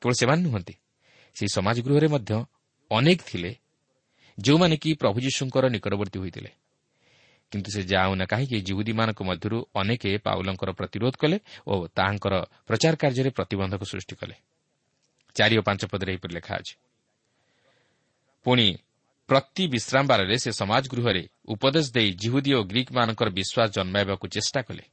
[0.00, 0.74] କେବଳ ସେମାନେ ନୁହନ୍ତି
[1.36, 2.32] ସେହି ସମାଜ ଗୃହରେ ମଧ୍ୟ
[2.90, 3.50] ଅନେକ ଥିଲେ
[4.38, 6.50] ଯେଉଁମାନେ କି ପ୍ରଭୁ ଯୀଶୁଙ୍କର ନିକଟବର୍ତ୍ତୀ ହୋଇଥିଲେ।
[7.52, 12.34] କିନ୍ତୁ ସେ ଯାଉନା କାହିଁକି ଜିହୁଦୀମାନଙ୍କ ମଧ୍ୟରୁ ଅନେକ ପାଉଲଙ୍କର ପ୍ରତିରୋଧ କଲେ ଓ ତାହାଙ୍କର
[12.68, 14.34] ପ୍ରଚାର କାର୍ଯ୍ୟରେ ପ୍ରତିବନ୍ଧକ ସୃଷ୍ଟି କଲେ।
[15.34, 16.74] ଚାରି ଓ ପାଞ୍ଚ ପଦରେ ଏହିପରି ଲେଖା ଅଛି।
[18.46, 18.66] ପୁଣି
[19.28, 24.84] ପ୍ରତି ବିଶ୍ରାମ ବାରରେ ସେ ସମାଜ ଗୃହରେ ଉପଦେଶ ଦେଇ ଜିହୁଦୀ ଓ ଗ୍ରୀକ୍ମାନଙ୍କର ବିଶ୍ୱାସ ଜନ୍ମାଇବାକୁ ଚେଷ୍ଟା କଲେ।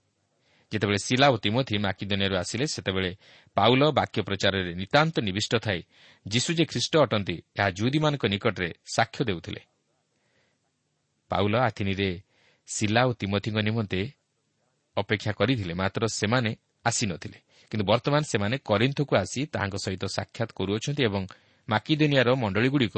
[0.72, 3.12] ଯେତେବେଳେ ଶିଲା ଓ ତିମୋଥି ମାକିଦନିଆରୁ ଆସିଲେ ସେତେବେଳେ
[3.58, 5.82] ପାଉଲ ବାକ୍ୟ ପ୍ରଚାରରେ ନିତାନ୍ତ ନିବିଷ୍ଟ ଥାଇ
[6.28, 9.62] ଯୀଶୁ ଯେ ଖ୍ରୀଷ୍ଟ ଅଟନ୍ତି ଏହା ଜୁଦୀମାନଙ୍କ ନିକଟରେ ସାକ୍ଷ୍ୟ ଦେଉଥିଲେ।
[11.30, 12.10] ପାଉଲ ଆଥିନିରେ
[12.68, 14.02] ଶିଲା ଓ ତିମୋଥିଙ୍କ ନିମନ୍ତେ
[14.98, 16.52] ଅପେକ୍ଷା କରିଥିଲେ ମାତ୍ର ସେମାନେ
[16.86, 17.40] ଆସିନଥିଲେ
[17.72, 21.22] କିନ୍ତୁ ବର୍ତ୍ତମାନ ସେମାନେ କରିନ୍ଥକୁ ଆସି ତାହାଙ୍କ ସହିତ ସାକ୍ଷାତ କରୁଅଛନ୍ତି ଏବଂ
[21.68, 22.96] ମାକିଦେନିଆର ମଣ୍ଡଳୀଗୁଡ଼ିକ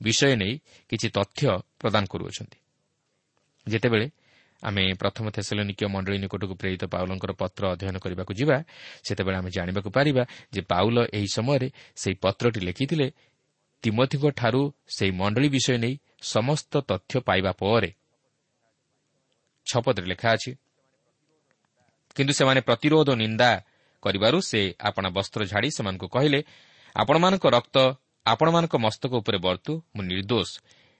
[0.00, 0.54] ବିଷୟ ନେଇ
[0.90, 1.42] କିଛି ତଥ୍ୟ
[1.80, 2.58] ପ୍ରଦାନ କରୁଅଛନ୍ତି।
[3.66, 4.06] ଯେତେବେଳେ
[4.62, 8.56] ଆମେ ପ୍ରଥମ ଥେସଲନିକୀୟ ମଣ୍ଡଳୀ ନିକଟକୁ ପ୍ରେରିତ ପାଉଲଙ୍କର ପତ୍ର ଅଧ୍ୟୟନ କରିବାକୁ ଯିବା
[9.06, 13.06] ସେତେବେଳେ ଆମେ ଜାଣିବାକୁ ପାରିବା ଯେ ପାଉଲ ଏହି ସମୟରେ ସେହି ପତ୍ରଟି ଲେଖିଥିଲେ
[13.82, 14.62] ତିମଥିଙ୍କଠାରୁ
[14.96, 17.90] ସେହି ମଣ୍ଡଳୀ ବିଷୟ ନେଇ ସମସ୍ତ ତଥ୍ୟ ପାଇବା ପରେ।
[19.66, 20.50] ଛପଦରେ ଲେଖା ଅଛି
[22.16, 23.50] କିନ୍ତୁ ସେମାନେ ପ୍ରତିରୋଧ ନିନ୍ଦା
[24.02, 26.40] କରିବାରୁ ସେ ଆପଣା ବସ୍ତ୍ର ଝାଡ଼ି ସେମାନଙ୍କୁ କହିଲେ
[26.96, 27.76] ଆପଣମାନଙ୍କ ରକ୍ତ
[28.26, 30.48] ଆପଣମାନଙ୍କ ମସ୍ତକ ଉପରେ ବର୍ତ୍ତୁ ମୁଁ ନିର୍ଦ୍ଦୋଷ।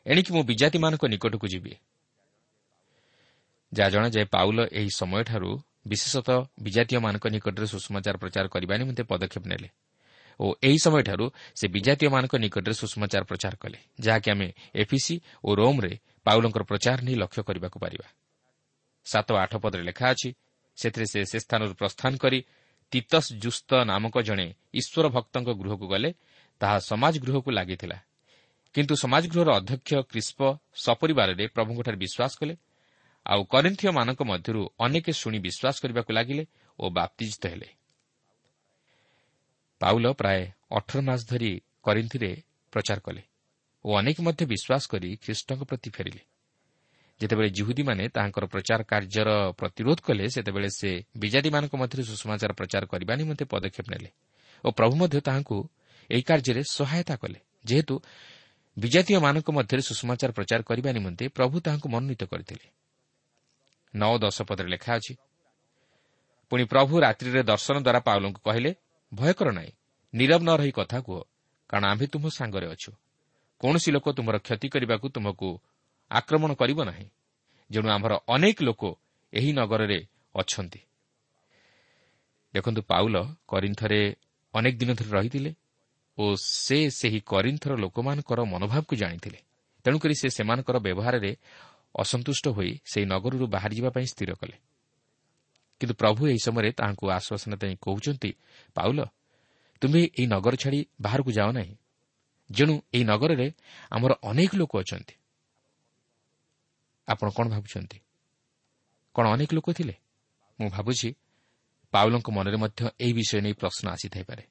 [0.07, 1.73] ଏଣିକି ମୁଁ ବିଜାତିମାନଙ୍କ ନିକଟକୁ ଯିବି।
[3.73, 5.51] ଯାହା ଜଣାଯାଏ ପାଉଲ ଏହି ସମୟଠାରୁ
[5.91, 9.69] ବିଶେଷତଃ ବିଜାତୀୟମାନଙ୍କ ନିକଟରେ ସୁଷମାଚାର ପ୍ରଚାର କରିବା ନିମନ୍ତେ ପଦକ୍ଷେପ ନେଲେ
[10.41, 11.25] ଓ ଏହି ସମୟଠାରୁ
[11.59, 14.49] ସେ ବିଜାତୀୟମାନଙ୍କ ନିକଟରେ ସୁଷମାଚାର ପ୍ରଚାର କଲେ ଯାହାକି ଆମେ
[14.83, 15.93] ଏଫିସି ଓ ରୋମ୍ରେ
[16.27, 18.07] ପାଉଲଙ୍କର ପ୍ରଚାର ନେଇ ଲକ୍ଷ୍ୟ କରିବାକୁ ପାରିବା।
[19.07, 20.29] ସାତ ଆଠ ପଦରେ ଲେଖା ଅଛି
[20.79, 22.39] ସେଥିରେ ସେ ସେ ସ୍ଥାନରୁ ପ୍ରସ୍ଥାନ କରି
[22.93, 26.11] ତିତସ୍ ଜୁସ୍ତ ନାମକ ଜଣେ ଈଶ୍ୱର ଭକ୍ତଙ୍କ ଗୃହକୁ ଗଲେ
[26.61, 27.99] ତାହା ସମାଜ ଗୃହକୁ ଲାଗିଥିଲା।
[28.75, 30.41] କିନ୍ତୁ ସମାଜ ଗୃହର ଅଧ୍ୟକ୍ଷ କ୍ରିସ୍ପ
[30.85, 32.55] ସପରିବାରରେ ପ୍ରଭୁଙ୍କଠାରେ ବିଶ୍ୱାସ କଲେ
[33.27, 36.45] ଆଉ କରିନ୍ଥିୟମାନଙ୍କ ମଧ୍ୟରୁ ଅନେକ ଶୁଣି ବିଶ୍ୱାସ କରିବାକୁ ଲାଗିଲେ
[36.79, 37.69] ଓ ବାପ୍ତିଜିତ ହେଲେ।
[39.81, 40.41] ପାଉଲ ପ୍ରାୟ
[40.79, 41.53] ଅଠର ମାସ ଧରି
[41.85, 42.31] କରିନ୍ଥିରେ
[42.73, 43.23] ପ୍ରଚାର କଲେ
[43.85, 46.23] ଓ ଅନେକ ମଧ୍ୟ ବିଶ୍ୱାସ କରି ଖ୍ରୀଷ୍ଟଙ୍କ ପ୍ରତି ଫେରିଲେ।
[47.21, 53.45] ଯେତେବେଳେ ଜିହୁଦୀମାନେ ତାହାଙ୍କର ପ୍ରଚାର କାର୍ଯ୍ୟର ପ୍ରତିରୋଧ କଲେ ସେତେବେଳେ ସେ ବିଜାତିମାନଙ୍କ ମଧ୍ୟରେ ସୁଷମାଚାର ପ୍ରଚାର କରିବା ନିମନ୍ତେ
[53.53, 54.11] ପଦକ୍ଷେପ ନେଲେ
[54.65, 55.57] ଓ ପ୍ରଭୁ ମଧ୍ୟ ତାହାଙ୍କୁ
[56.11, 57.95] ଏହି କାର୍ଯ୍ୟରେ ସହାୟତା କଲେ। ଯେହେତୁ
[58.77, 62.67] ବିଜାତୀୟମାନଙ୍କ ମଧ୍ୟରେ ସୁଷମାଚାର ପ୍ରଚାର କରିବା ନିମନ୍ତେ ପ୍ରଭୁ ତାହାଙ୍କୁ ମନୋନୀତ କରିଥିଲେ।
[63.95, 65.13] ନଅ ଦଶ ପଦରେ ଲେଖା ଅଛି
[66.53, 68.71] ପୁଣି ପ୍ରଭୁ ରାତ୍ରିରେ ଦର୍ଶନ ଦ୍ୱାରା ପାଉଲଙ୍କୁ କହିଲେ
[69.13, 69.73] ଭୟ କର ନାହିଁ
[70.15, 71.19] ନିରବ ନ ରହି କଥା କୁହ
[71.71, 72.91] କାରଣ ଆମ୍ଭେ ତୁମ ସାଙ୍ଗରେ ଅଛୁ।
[73.61, 75.49] କୌଣସି ଲୋକ ତୁମର କ୍ଷତି କରିବାକୁ ତୁମକୁ
[76.11, 77.11] ଆକ୍ରମଣ କରିବ ନାହିଁ।
[77.71, 78.95] ଯେଣୁ ଆମର ଅନେକ ଲୋକ
[79.33, 80.81] ଏହି ନଗରରେ ଅଛନ୍ତି।
[82.55, 83.17] ଦେଖନ୍ତୁ ପାଉଲ
[83.49, 84.17] କରିନ୍ଥରେ
[84.55, 85.55] ଅନେକ ଦିନ ଧରି ରହିଥିଲେ
[86.19, 89.39] ଓ ସେ ସେହି କରିନ୍ଥର ଲୋକମାନଙ୍କର ମନୋଭାବକୁ ଜାଣିଥିଲେ।
[89.85, 91.37] ତେଣୁକରି ସେ ସେମାନଙ୍କର ବ୍ୟବହାରରେ
[91.99, 94.57] ଅସନ୍ତୁଷ୍ଟ ହୋଇ ସେହି ନଗରରୁ ବାହାରିଯିବା ପାଇଁ ସ୍ଥିର କଲେ।
[95.81, 98.31] କିନ୍ତୁ ପ୍ରଭୁ ଏହି ସମୟରେ ତାହାଙ୍କୁ ଆଶ୍ୱାସନା ଦେଇ କହୁଛନ୍ତି
[98.75, 99.05] ପାଉଲ
[99.81, 101.75] ତୁମେ ଏହି ନଗର ଛାଡ଼ି ବାହାରକୁ ଯାଅ ନାହିଁ।
[102.51, 103.53] ଯେଣୁ ଏହି ନଗରରେ
[103.91, 105.15] ଆମର ଅନେକ ଲୋକ ଅଛନ୍ତି।
[107.09, 107.99] ଆପଣ କ'ଣ ଭାବୁଛନ୍ତି?
[109.15, 109.95] କ'ଣ ଅନେକ ଲୋକ ଥିଲେ?
[110.61, 111.09] ମୁଁ ଭାବୁଛି
[111.93, 114.45] ପାଉଲଙ୍କ ମନରେ ମଧ୍ୟ ଏହି ବିଷୟ ନେଇ ପ୍ରଶ୍ନ ଆସିଥାଇପାରେ।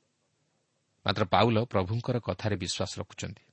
[1.06, 3.44] ମାତ୍ର ପାଉଲ ପ୍ରଭୁଙ୍କର କଥାରେ ବିଶ୍ୱାସ ରଖୁଛନ୍ତି।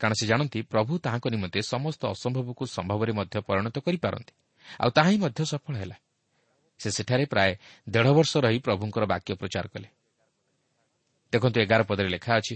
[0.00, 4.32] କାରଣ ସେ ଜାଣନ୍ତି ପ୍ରଭୁ ତାହାଙ୍କ ନିମନ୍ତେ ସମସ୍ତ ଅସମ୍ଭବକୁ ସମ୍ଭବରେ ମଧ୍ୟ ପରିଣତ କରିପାରନ୍ତି।
[4.80, 5.96] ଆଉ ତାହା ହିଁ ମଧ୍ୟ ସଫଳ ହେଲା।
[6.80, 7.52] ସେ ସେଠାରେ ପ୍ରାୟ
[7.90, 9.88] ଦେଢ଼ ବର୍ଷ ରହି ପ୍ରଭୁଙ୍କର ବାକ୍ୟ ପ୍ରଚାର କଲେ।
[11.32, 12.54] ଦେଖନ୍ତୁ ଏଗାର ପଦରେ ଲେଖା ଅଛି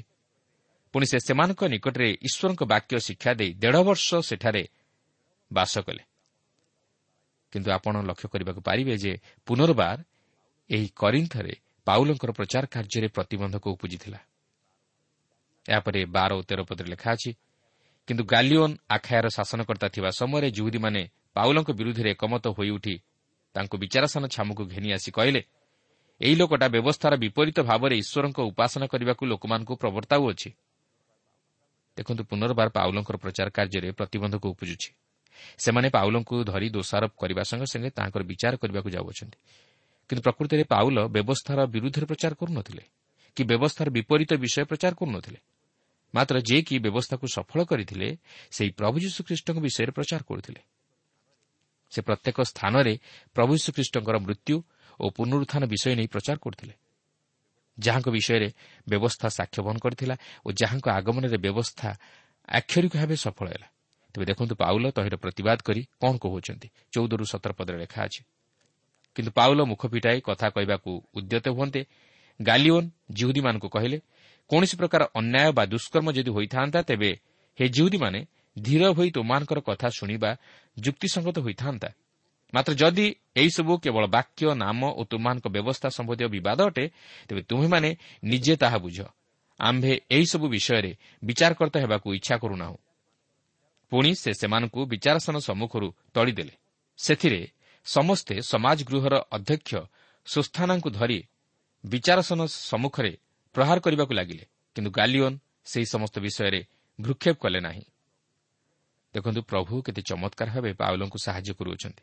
[0.94, 4.62] ପୁଣି ସେ ସେମାନଙ୍କ ନିକଟରେ ଈଶ୍ୱରଙ୍କ ବାକ୍ୟ ଶିକ୍ଷା ଦେଇ ଦେଢ଼ ବର୍ଷ ସେଠାରେ
[5.52, 6.02] ବାସ କଲେ।
[7.52, 9.12] କିନ୍ତୁ ଆପଣ ଲକ୍ଷ୍ୟ କରିବାକୁ ପାରିବେ ଯେ
[9.46, 9.98] ପୁନର୍ବାର
[10.70, 11.54] ଏହି କରିନ୍ଥରେ
[11.86, 14.20] ପାଉଲଙ୍କର ପ୍ରଚାର କାର୍ଯ୍ୟରେ ପ୍ରତିବନ୍ଧକ ଉପୁଜିଥିଲା।
[15.66, 17.30] ଏହାପରେ ବାର ଓ ତେର ପଦରେ ଲେଖା ଅଛି
[18.08, 21.02] କିନ୍ତୁ ଗାଲିଓନ୍ ଆଖାୟାର ଶାସନକର୍ତ୍ତା ଥିବା ସମୟରେ ଜୁହୁଦୀମାନେ
[21.34, 22.94] ପାଉଲଙ୍କ ବିରୁଦ୍ଧରେ ଏକମତ ହୋଇଉଠି
[23.54, 25.42] ତାଙ୍କୁ ବିଚାରସାନ ଛାମୁକୁ ଘେନି ଆସି କହିଲେ
[26.20, 30.50] ଏହି ଲୋକଟା ବ୍ୟବସ୍ଥାର ବିପରୀତ ଭାବରେ ଈଶ୍ୱରଙ୍କ ଉପାସନା କରିବାକୁ ଲୋକମାନଙ୍କୁ ପ୍ରବର୍ତ୍ତାଉଅଛି।
[31.96, 34.90] ଦେଖନ୍ତୁ ପୁନର୍ବାର ପାଉଲଙ୍କର ପ୍ରଚାର କାର୍ଯ୍ୟରେ ପ୍ରତିବନ୍ଧକ ଉପୁଜୁଛି।
[35.58, 39.38] ସେମାନେ ପାଉଲଙ୍କୁ ଧରି ଦୋଷାରୋପ କରିବା ସଙ୍ଗେ ସଙ୍ଗେ ତାଙ୍କର ବିଚାର କରିବାକୁ ଯାଉଅଛନ୍ତି।
[40.08, 42.84] କିନ୍ତୁ ପ୍ରକୃତିରେ ପାଉଲ ବ୍ୟବସ୍ଥାର ବିରୁଦ୍ଧରେ ପ୍ରଚାର କରୁନଥିଲେ
[43.36, 45.38] କି ବ୍ୟବସ୍ଥାର ବିପରୀତ ବିଷୟ ପ୍ରଚାର କରୁନଥିଲେ।
[46.14, 48.08] ମାତ୍ର ଯିଏକି ବ୍ୟବସ୍ଥାକୁ ସଫଳ କରିଥିଲେ
[48.50, 50.60] ସେହି ପ୍ରଭୁ ଯୀଶୁଖ୍ରୀଷ୍ଟଙ୍କ ବିଷୟରେ ପ୍ରଚାର କରୁଥିଲେ।
[51.92, 52.98] ସେ ପ୍ରତ୍ୟେକ ସ୍ଥାନରେ
[53.34, 54.56] ପ୍ରଭୁ ଯୀଶୁଖ୍ରୀଷ୍ଟଙ୍କର ମୃତ୍ୟୁ
[55.00, 56.74] ଓ ପୁନରୁତ୍ଥାନ ବିଷୟ ନେଇ ପ୍ରଚାର କରୁଥିଲେ।
[57.80, 58.48] ଯାହାଙ୍କ ବିଷୟରେ
[58.88, 60.14] ବ୍ୟବସ୍ଥା ସାକ୍ଷ୍ୟ ବହନ କରିଥିଲା
[60.46, 61.88] ଓ ଯାହାଙ୍କ ଆଗମନରେ ବ୍ୟବସ୍ଥା
[62.48, 63.68] ଆକ୍ଷରିକ ଭାବେ ସଫଳ ହେଲା।
[64.14, 66.68] ତେବେ ଦେଖନ୍ତୁ ପାଉଲ ତହିଁର ପ୍ରତିବାଦ କରି କ'ଣ କହୁଛନ୍ତି?
[66.92, 68.20] ଚଉଦରୁ ସତର ପଦରେ ଲେଖା ଅଛି
[69.16, 71.82] କିନ୍ତୁ ପାଉଲ ମୁଖ ଫିଟାଇ କଥା କହିବାକୁ ଉଦ୍ୟତ ହୁଅନ୍ତେ?
[72.40, 73.98] ଗାଲିଓନ୍ ଜିହୁଦୀମାନଙ୍କୁ କହିଲେ
[74.50, 77.10] କୌଣସି ପ୍ରକାର ଅନ୍ୟାୟ ବା ଦୁଷ୍କର୍ମ ଯଦି ହୋଇଥାନ୍ତା ତେବେ
[77.58, 78.20] ହେ ଜିହୁଦୀମାନେ
[78.56, 80.30] ଧୀର ହୋଇ ତୁମମାନଙ୍କର କଥା ଶୁଣିବା
[80.76, 81.88] ଯୁକ୍ତିସଙ୍ଗତ ହୋଇଥାନ୍ତା।
[82.52, 86.84] ମାତ୍ର ଯଦି ଏହିସବୁ କେବଳ ବାକ୍ୟ ନାମ ଓ ତୁମମାନଙ୍କ ବ୍ୟବସ୍ଥା ସମ୍ବନ୍ଧୀୟ ବିବାଦ ଅଟେ
[87.28, 87.90] ତେବେ ତୁମେମାନେ
[88.24, 88.98] ନିଜେ ତାହା ବୁଝ।
[89.60, 90.92] ଆମ୍ଭେ ଏହିସବୁ ବିଷୟରେ
[91.24, 92.78] ବିଚାରକର୍ତ୍ତା ହେବାକୁ ଇଚ୍ଛା କରୁନାହୁଁ।
[93.92, 96.54] ପୁଣି ସେ ସେମାନଙ୍କୁ ବିଚାରସନ ସମ୍ମୁଖରୁ ତଳିଦେଲେ
[96.98, 97.40] ସେଥିରେ
[97.86, 99.70] ସମସ୍ତେ ସମାଜ ଗୃହର ଅଧ୍ୟକ୍ଷ
[100.26, 101.18] ସୁସ୍ଥାନାଙ୍କୁ ଧରି
[101.84, 103.12] ବିଚାରସନ ସମ୍ମୁଖରେ
[103.54, 104.44] ପ୍ରହାର କରିବାକୁ ଲାଗିଲେ
[104.76, 106.60] କିନ୍ତୁ ଗାଲିଓନ୍ ସେହି ସମସ୍ତ ବିଷୟରେ
[106.98, 107.84] ଭ୍ରୁକ୍ଷେପ କଲେ ନାହିଁ।
[109.14, 112.02] ଦେଖନ୍ତୁ ପ୍ରଭୁ କେତେ ଚମତ୍କାର ଭାବେ ପାଉଲଙ୍କୁ ସାହାଯ୍ୟ କରୁଅଛନ୍ତି।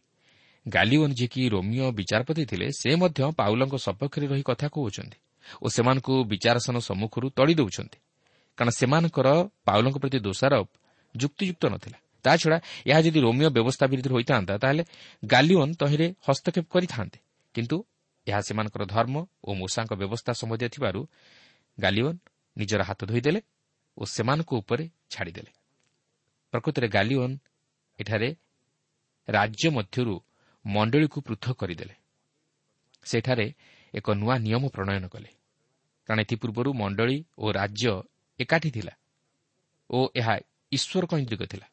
[0.66, 5.18] ଗାଲିଓନ୍ ଯିଏକି ରୋମିଓ ବିଚାରପତି ଥିଲେ ସେ ମଧ୍ୟ ପାଉଲଙ୍କ ସପକ୍ଷରେ ରହି କଥା କହୁଛନ୍ତି
[5.64, 7.98] ଓ ସେମାନଙ୍କୁ ବିଚାରସନ ସମ୍ମୁଖରୁ ତଳି ଦେଉଛନ୍ତି।
[8.58, 9.28] କାରଣ ସେମାନଙ୍କର
[9.66, 10.70] ପାଉଲଙ୍କ ପ୍ରତି ଦୋଷାରୋପ
[11.16, 14.84] ଯୁକ୍ତିଯୁକ୍ତ ନଥିଲା ତାଛଡ଼ା ଏହା ଯଦି ରୋମିଓ ବ୍ୟବସ୍ଥା ବିରୁଦ୍ଧରେ ହୋଇଥାନ୍ତା ତାହେଲେ
[15.26, 17.20] ଗାଲିଓନ୍ ତହିଁରେ ହସ୍ତକ୍ଷେପ କରିଥାନ୍ତେ।
[17.56, 17.78] କିନ୍ତୁ
[18.28, 21.02] ଏହା ସେମାନଙ୍କର ଧର୍ମ ଓ ମୂଷାଙ୍କ ବ୍ୟବସ୍ଥା ସମ୍ବନ୍ଧୀୟ ଥିବାରୁ
[21.78, 22.18] ଗାଲିଓନ୍
[22.58, 23.40] ନିଜର ହାତ ଧୋଇଦେଲେ
[23.98, 25.52] ଓ ସେମାନଙ୍କ ଉପରେ ଛାଡ଼ିଦେଲେ।
[26.54, 27.36] ପ୍ରକୃତରେ ଗାଲିଓନ୍
[28.00, 28.30] ଏଠାରେ
[29.28, 30.16] ରାଜ୍ୟ ମଧ୍ୟରୁ
[30.66, 31.96] ମଣ୍ଡଳୀକୁ ପୃଥକ କରିଦେଲେ।
[33.04, 33.48] ସେଠାରେ
[33.94, 35.30] ଏକ ନୂଆ ନିୟମ ପ୍ରଣୟନ କଲେ।
[36.08, 37.92] କାରଣ ଏଥିପୂର୍ବରୁ ମଣ୍ଡଳୀ ଓ ରାଜ୍ୟ
[38.40, 38.94] ଏକାଠି ଥିଲା
[39.90, 40.34] ଓ ଏହା
[40.72, 41.68] ଈଶ୍ୱର କୈନ୍ଦ୍ରିକ ଥିଲା।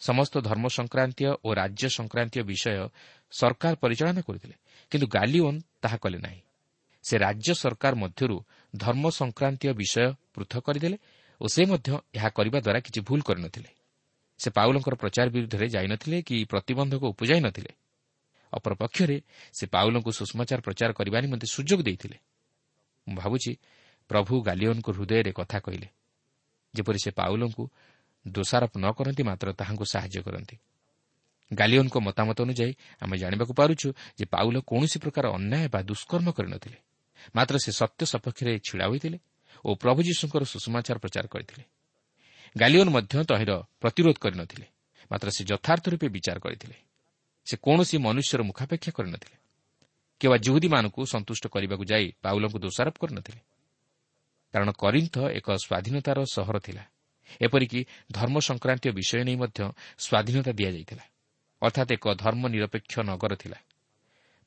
[0.00, 2.88] ସମସ୍ତ ଧର୍ମ ସଂକ୍ରାନ୍ତୀୟ ଓ ରାଜ୍ୟ ସଂକ୍ରାନ୍ତୀୟ ବିଷୟ
[3.30, 4.54] ସରକାର ପରିଚାଳନା କରୁଥିଲେ
[4.90, 6.40] କିନ୍ତୁ ଗାଲିଓନ୍ ତାହା କଲେ ନାହିଁ।
[7.04, 8.36] ସେ ରାଜ୍ୟ ସରକାର ମଧ୍ୟରୁ
[8.76, 10.98] ଧର୍ମ ସଂକ୍ରାନ୍ତୀୟ ବିଷୟ ପୃଥକ କରିଦେଲେ
[11.40, 13.70] ଓ ସେ ମଧ୍ୟ ଏହା କରିବା ଦ୍ୱାରା କିଛି ଭୁଲ କରିନଥିଲେ।
[14.38, 17.72] ସେ ପାଉଲଙ୍କର ପ୍ରଚାର ବିରୁଦ୍ଧରେ ଯାଇନଥିଲେ କି ପ୍ରତିବନ୍ଧକ ଉପୁଜାଇ ନଥିଲେ।
[18.52, 19.20] ଅପରପକ୍ଷରେ
[19.52, 22.18] ସେ ପାଉଲଙ୍କୁ ସୁଷମାଚାର ପ୍ରଚାର କରିବା ନିମନ୍ତେ ସୁଯୋଗ ଦେଇଥିଲେ।
[23.08, 23.52] ମୁଁ ଭାବୁଛି
[24.08, 25.88] ପ୍ରଭୁ ଗାଲିଓନ୍ଙ୍କ ହୃଦୟରେ କଥା କହିଲେ।
[26.76, 27.64] ଯେପରି ସେ ପାଉଲଙ୍କୁ
[28.26, 30.56] ଦୋଷାରୋପ ନ କରନ୍ତି ମାତ୍ର ତାହାଙ୍କୁ ସାହାଯ୍ୟ କରନ୍ତି।
[31.50, 36.78] ଗାଲିଓନ୍ଙ୍କ ମତାମତ ଅନୁଯାୟୀ ଆମେ ଜାଣିବାକୁ ପାରୁଛୁ ଯେ ପାଉଲ କୌଣସି ପ୍ରକାର ଅନ୍ୟାୟ ବା ଦୁଷ୍କର୍ମ କରିନଥିଲେ।
[37.36, 39.18] ମାତ୍ର ସେ ସତ୍ୟ ସପକ୍ଷରେ ଛିଡ଼ା ହୋଇଥିଲେ
[39.64, 41.64] ଓ ପ୍ରଭୁ ଯୀଶୁଙ୍କର ସୁଷମାଚାର ପ୍ରଚାର କରିଥିଲେ।
[42.56, 44.66] ଗାଲିଓନ୍ ମଧ୍ୟ ତହିଁର ପ୍ରତିରୋଧ କରିନଥିଲେ
[45.10, 46.76] ମାତ୍ର ସେ ଯଥାର୍ଥ ରୂପେ ବିଚାର କରିଥିଲେ।
[47.46, 49.36] ସେ କୌଣସି ମନୁଷ୍ୟର ମୁଖାପେକ୍ଷା କରିନଥିଲେ।
[50.20, 53.40] କିମ୍ବା ଜୁହୁଦୀମାନଙ୍କୁ ସନ୍ତୁଷ୍ଟ କରିବାକୁ ଯାଇ ପାଉଲଙ୍କୁ ଦୋଷାରୋପ କରିନଥିଲେ।
[54.56, 56.82] କାରଣ କରିନ୍ଥ ଏକ ସ୍ୱାଧୀନତାର ସହର ଥିଲା।
[57.40, 57.80] ଏପରିକି
[58.12, 59.60] ଧର୍ମ ସଂକ୍ରାନ୍ତୀୟ ବିଷୟ ନେଇ ମଧ୍ୟ
[59.98, 61.04] ସ୍ୱାଧୀନତା ଦିଆଯାଇଥିଲା।
[61.62, 63.58] ଅର୍ଥାତ୍ ଏକ ଧର୍ମ ନିରପେକ୍ଷ ନଗର ଥିଲା।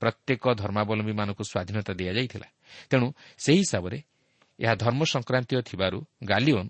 [0.01, 2.47] ପ୍ରତ୍ୟେକ ଧର୍ମାବଲମ୍ବୀମାନଙ୍କୁ ସ୍ୱାଧୀନତା ଦିଆଯାଇଥିଲା।
[2.89, 3.97] ତେଣୁ ସେହି ହିସାବରେ
[4.59, 6.69] ଏହା ଧର୍ମ ସଂକ୍ରାନ୍ତୀୟ ଥିବାରୁ ଗାଲିଓନ୍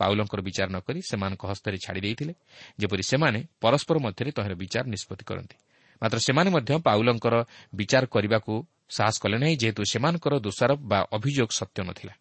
[0.00, 2.34] ପାଉଲଙ୍କର ବିଚାର ନ କରି ସେମାନଙ୍କ ହସ୍ତରେ ଛାଡ଼ି ଦେଇଥିଲେ
[2.80, 5.56] ଯେପରି ସେମାନେ ପରସ୍କର ମଧ୍ୟରେ ତହିଁର ବିଚାର ନିଷ୍ପତ୍ତି କରନ୍ତି।
[6.02, 7.34] ମାତ୍ର ସେମାନେ ମଧ୍ୟ ପାଉଲଙ୍କର
[7.74, 8.52] ବିଚାର କରିବାକୁ
[8.90, 12.14] ସାହସ କଲେ ନାହିଁ ଯେହେତୁ ସେମାନଙ୍କର ଦୋଷାରୋପ ବା ଅଭିଯୋଗ ସତ୍ୟ ନଥିଲା।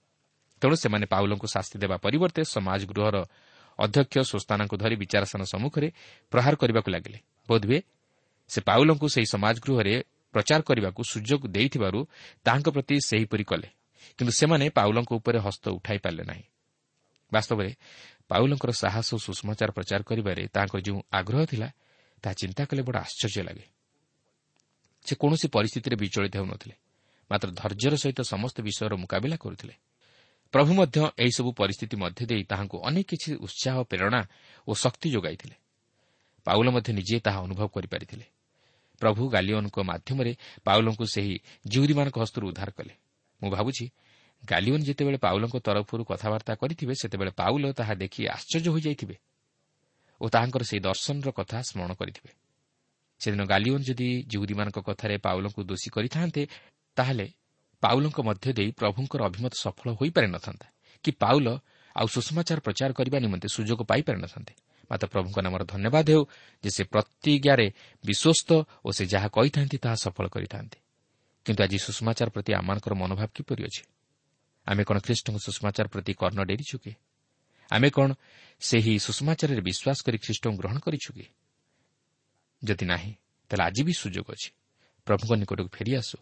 [0.62, 3.16] ତେଣୁ ସେମାନେ ପାଉଲଙ୍କୁ ଶାସ୍ତି ଦେବା ପରିବର୍ତ୍ତେ ସମାଜ ଗୃହର
[3.80, 5.88] ଅଧ୍ୟକ୍ଷ ସୁସ୍ଥାନଙ୍କୁ ଧରି ବିଚାରସନ ସମ୍ମୁଖରେ
[6.32, 7.20] ପ୍ରହାର କରିବାକୁ ଲାଗିଲେ।
[7.50, 7.80] ବୋଧହୁଏ
[8.50, 9.94] ସେ ପାଉଲଙ୍କୁ ସେହି ସମାଜ ଗୃହରେ
[10.34, 12.00] ପ୍ରଚାର କରିବାକୁ ସୁଯୋଗ ଦେଇଥିବାରୁ
[12.46, 13.68] ତାହାଙ୍କ ପ୍ରତି ସେହିପରି କଲେ।
[14.18, 16.44] କିନ୍ତୁ ସେମାନେ ପାଉଲଙ୍କ ଉପରେ ହସ୍ତ ଉଠାଇ ପାରିଲେ ନାହିଁ।
[17.32, 17.72] ବାସ୍ତବରେ
[18.30, 21.70] ପାଉଲଙ୍କର ସାହସ ଓ ସୁଷମାଚାର ପ୍ରଚାର କରିବାରେ ତାଙ୍କର ଯେଉଁ ଆଗ୍ରହ ଥିଲା
[22.24, 23.66] ତାହା ଚିନ୍ତା କଲେ ବଡ଼ ଆଶ୍ଚର୍ଯ୍ୟ ଲାଗେ।
[25.06, 26.76] ସେ କୌଣସି ପରିସ୍ଥିତିରେ ବିଚଳିତ ହେଉନଥିଲେ
[27.32, 29.74] ମାତ୍ର ଧୈର୍ଯ୍ୟର ସହିତ ସମସ୍ତ ବିଷୟର ମୁକାବିଲା କରୁଥିଲେ।
[30.54, 34.22] ପ୍ରଭୁ ମଧ୍ୟ ଏହିସବୁ ପରିସ୍ଥିତି ମଧ୍ୟ ଦେଇ ତାହାଙ୍କୁ ଅନେକ କିଛି ଉତ୍ସାହ ପ୍ରେରଣା
[34.68, 35.56] ଓ ଶକ୍ତି ଯୋଗାଇଥିଲେ।
[36.46, 38.26] ପାଉଲ ମଧ୍ୟ ନିଜେ ତାହା ଅନୁଭବ କରିପାରିଥିଲେ।
[39.02, 40.32] ପ୍ରଭୁ ଗାଲିଓନଙ୍କ ମାଧ୍ୟମରେ
[40.64, 41.36] ପାଉଲଙ୍କୁ ସେହି
[41.68, 42.94] ଜିଉରୀମାନଙ୍କ ହସ୍ତରୁ ଉଦ୍ଧାର କଲେ।
[43.42, 43.86] ମୁଁ ଭାବୁଛି
[44.44, 49.16] ଗାଲିଓନ୍ ଯେତେବେଳେ ପାଉଲଙ୍କ ତରଫରୁ କଥାବାର୍ତ୍ତା କରିଥିବେ ସେତେବେଳେ ପାଉଲ ତାହା ଦେଖି ଆଶ୍ଚର୍ଯ୍ୟ ହୋଇଯାଇଥିବେ
[50.22, 52.32] ଓ ତାହାଙ୍କର ସେହି ଦର୍ଶନର କଥା ସ୍ମରଣ କରିଥିବେ।
[53.22, 56.42] ସେଦିନ ଗାଲିଓନ୍ ଯଦି ଜିହୁଦୀମାନଙ୍କ କଥାରେ ପାଉଲଙ୍କୁ ଦୋଷୀ କରିଥାନ୍ତେ
[56.98, 57.28] ତାହେଲେ
[57.82, 60.68] ପାଉଲଙ୍କ ମଧ୍ୟ ଦେଇ ପ୍ରଭୁଙ୍କର ଅଭିମତ ସଫଳ ହୋଇପାରିନଥାନ୍ତା
[61.04, 61.48] କି ପାଉଲ
[61.96, 64.54] ଆଉ ସୁଷମାଚାର ପ୍ରଚାର କରିବା ନିମନ୍ତେ ସୁଯୋଗ ପାଇପାରିନଥାନ୍ତେ।
[64.92, 66.24] ମାତ୍ର ପ୍ରଭୁଙ୍କ ନାମର ଧନ୍ୟବାଦ ହେଉ
[66.64, 67.68] ଯେ ସେ ପ୍ରତିଜ୍ଞାରେ
[68.06, 68.50] ବିଶ୍ୱସ୍ତ
[68.86, 70.78] ଓ ସେ ଯାହା କହିଥାନ୍ତି ତାହା ସଫଳ କରିଥାନ୍ତି।
[71.46, 73.84] କିନ୍ତୁ ଆଜି ସୁଷମାଚାର ପ୍ରତି ଆମମାନଙ୍କର ମନୋଭାବ କିପରି ଅଛି?
[74.68, 76.92] ଆମେ କ'ଣ ଖ୍ରୀଷ୍ଟଙ୍କ ସୁଷମାଚାର ପ୍ରତି କର୍ଣ୍ଣ ଡେରିଛୁ କି?
[77.72, 78.10] ଆମେ କ'ଣ
[78.60, 81.26] ସେହି ସୁଷମାଚାରରେ ବିଶ୍ୱାସ କରି ଖ୍ରୀଷ୍ଟଙ୍କୁ ଗ୍ରହଣ କରିଛୁ କି?
[82.64, 83.12] ଯଦି ନାହିଁ
[83.50, 84.50] ତାହେଲେ ଆଜି ବି ସୁଯୋଗ ଅଛି।
[85.08, 86.18] ପ୍ରଭୁଙ୍କ ନିକଟକୁ ଫେରିଆସୁ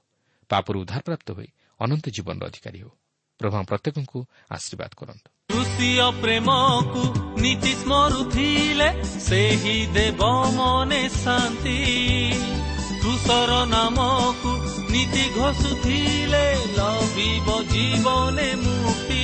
[0.49, 1.47] ପାପରୁ ଉଦ୍ଧାରପ୍ରାପ୍ତ ହୋଇ
[1.79, 2.89] ଅନନ୍ତ ଜୀବନର ଅଧିକାରୀ ହେଉ।
[3.39, 5.29] ପ୍ରଭୁ ପ୍ରତ୍ୟେକଙ୍କୁ ଆଶୀର୍ବାଦ କରନ୍ତୁ।
[6.21, 7.03] ପ୍ରେମକୁ
[7.41, 11.77] ନୀତି ସ୍ମରୁଥିଲେ ସେହି ଦେବ ମନେ ଶାନ୍ତି।
[13.01, 14.51] କୃଷର ନାମକୁ
[14.91, 19.23] ନୀତି ଘୋଷୁଥିଲେ ଲଭିବ ଜୀବନେ ମୁକ୍ତି।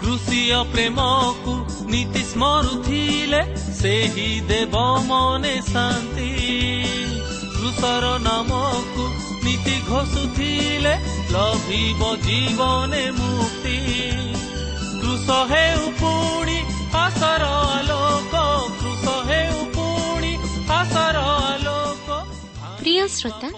[0.00, 1.63] କୃଷିୟ ପ୍ରେମକୁ
[1.94, 3.40] ନୀତି ସ୍ମରୁଥିଲେ
[3.80, 4.74] ସେହି ଦେବ
[5.08, 6.30] ମନେ ଶାନ୍ତି
[7.56, 9.04] କୃଷର ନାମକୁ
[9.44, 10.94] ନୀତି ଘୋଷୁଥିଲେ
[11.34, 13.76] ଲଭିବ ଜୀବନେ ମୁକ୍ତି
[15.02, 16.58] କୃଷ ହେଉ ପୁଣି
[17.04, 18.34] ଆଶର ଆଲୋକ
[18.80, 20.32] କୃଷ ହେଉ ପୁଣି
[20.78, 22.08] ଆଶର ଆଲୋକ
[22.80, 23.48] ପ୍ରିୟ ଶ୍ରୋତା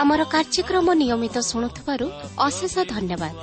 [0.00, 2.06] ଆମର କାର୍ଯ୍ୟକ୍ରମ ନିୟମିତ ଶୁଣୁଥିବାରୁ
[2.46, 3.34] ଅଶେଷ ଧନ୍ୟବାଦ।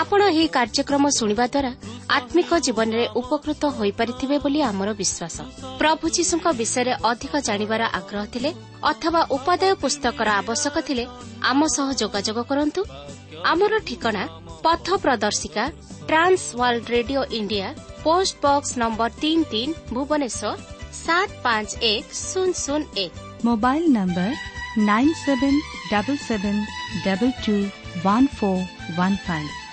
[0.00, 1.70] ଆପଣ ଏହି କାର୍ଯ୍ୟକ୍ରମ ଶୁଣିବା ଦ୍ୱାରା
[2.16, 5.36] ଆତ୍ମିକ ଜୀବନରେ ଉପକୃତ ହୋଇପାରିଥିବେ ବୋଲି ଆମର ବିଶ୍ୱାସ।
[5.80, 8.50] ପ୍ରଭୁ ଯୀଶୁଙ୍କ ବିଷୟରେ ଅଧିକ ଜାଣିବାର ଆଗ୍ରହ ଥିଲେ
[8.90, 11.04] ଅଥବା ଉପାଦେୟ ପୁସ୍ତକର ଆବଶ୍ୟକ ଥିଲେ
[11.50, 12.80] ଆମ ସହ ଯୋଗାଯୋଗ କରନ୍ତୁ।
[13.52, 14.22] ଆମର ଠିକଣା
[14.64, 15.64] ପଥ ପ୍ରଦର୍ଶିକା
[16.08, 17.68] Trans World Radio India
[18.06, 20.52] post box number ତିନି ତିନି ଭୁବନେଶ୍ୱର
[21.04, 23.12] ସାତ ପାଞ୍ଚ ଏକ ଶୂନ ଶୂନ ଏକ।
[23.46, 24.30] Mobile number
[24.90, 25.58] nine seven
[25.92, 26.60] double seven
[27.06, 27.56] double two
[28.04, 28.62] one four
[28.98, 29.67] one five.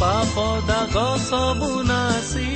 [0.00, 2.50] ପାପ ଦାଗ ସବୁ ନାଶୀ।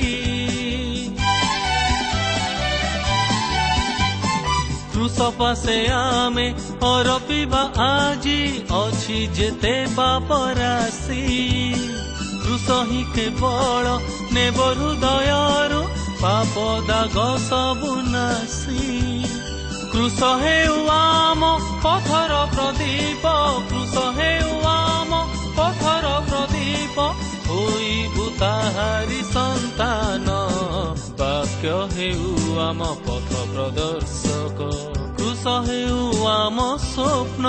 [4.93, 6.45] କୃଷ ପାଶେ ଆମେ
[6.83, 8.39] ଅରପିବା ଆଜି
[8.75, 11.21] ଅଛି ଯେତେ ପାପ ରାଶି।
[12.45, 13.85] କୃଷ ହିଁ କେବଳ
[14.31, 15.81] ନେବ ହୃଦୟରୁ
[16.21, 17.17] ପାପ ଦାଗ
[17.49, 18.89] ସବୁ ନାଶୀ।
[19.93, 21.41] କୃଷ ହେଉ ଆମ
[21.83, 23.33] ପଥର ପ୍ରଦୀପ
[23.69, 25.11] କୃଷ ହେଉ ଆମ
[25.57, 26.97] ପଥର ପ୍ରଦୀପ
[27.55, 30.31] ହୋଇବୁ ତାହାରି ସନ୍ତାନ
[31.19, 34.67] ବାକ୍ୟ ହେଉ ଆମ ପଥ ପ୍ରଦର୍ଶକ
[35.19, 35.99] କୃଷ ହେଉ
[36.31, 37.45] ଆମ ସ୍ୱପ୍ନ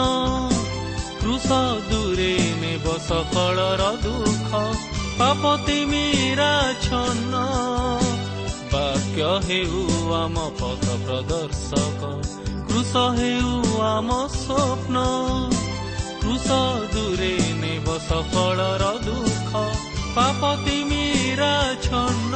[1.20, 4.62] କୃଷ ଦୂରେ ନେବ ସକଳର ଦୁଃଖ
[5.18, 7.42] ପାପତି ମୀରାଛନ୍ନ
[8.74, 9.82] ବାକ୍ୟ ହେଉ
[10.20, 12.12] ଆମ ପଥ ପ୍ରଦର୍ଶକ
[12.68, 13.50] କୃଷ ହେଉ
[13.90, 14.96] ଆମ ସ୍ୱପ୍ନ
[16.22, 16.62] କୃଷ
[16.94, 22.34] ଦୂରେ ନେବ ସକଳର ଦୁଃଖ পাপ তিমিরা ছন্ন।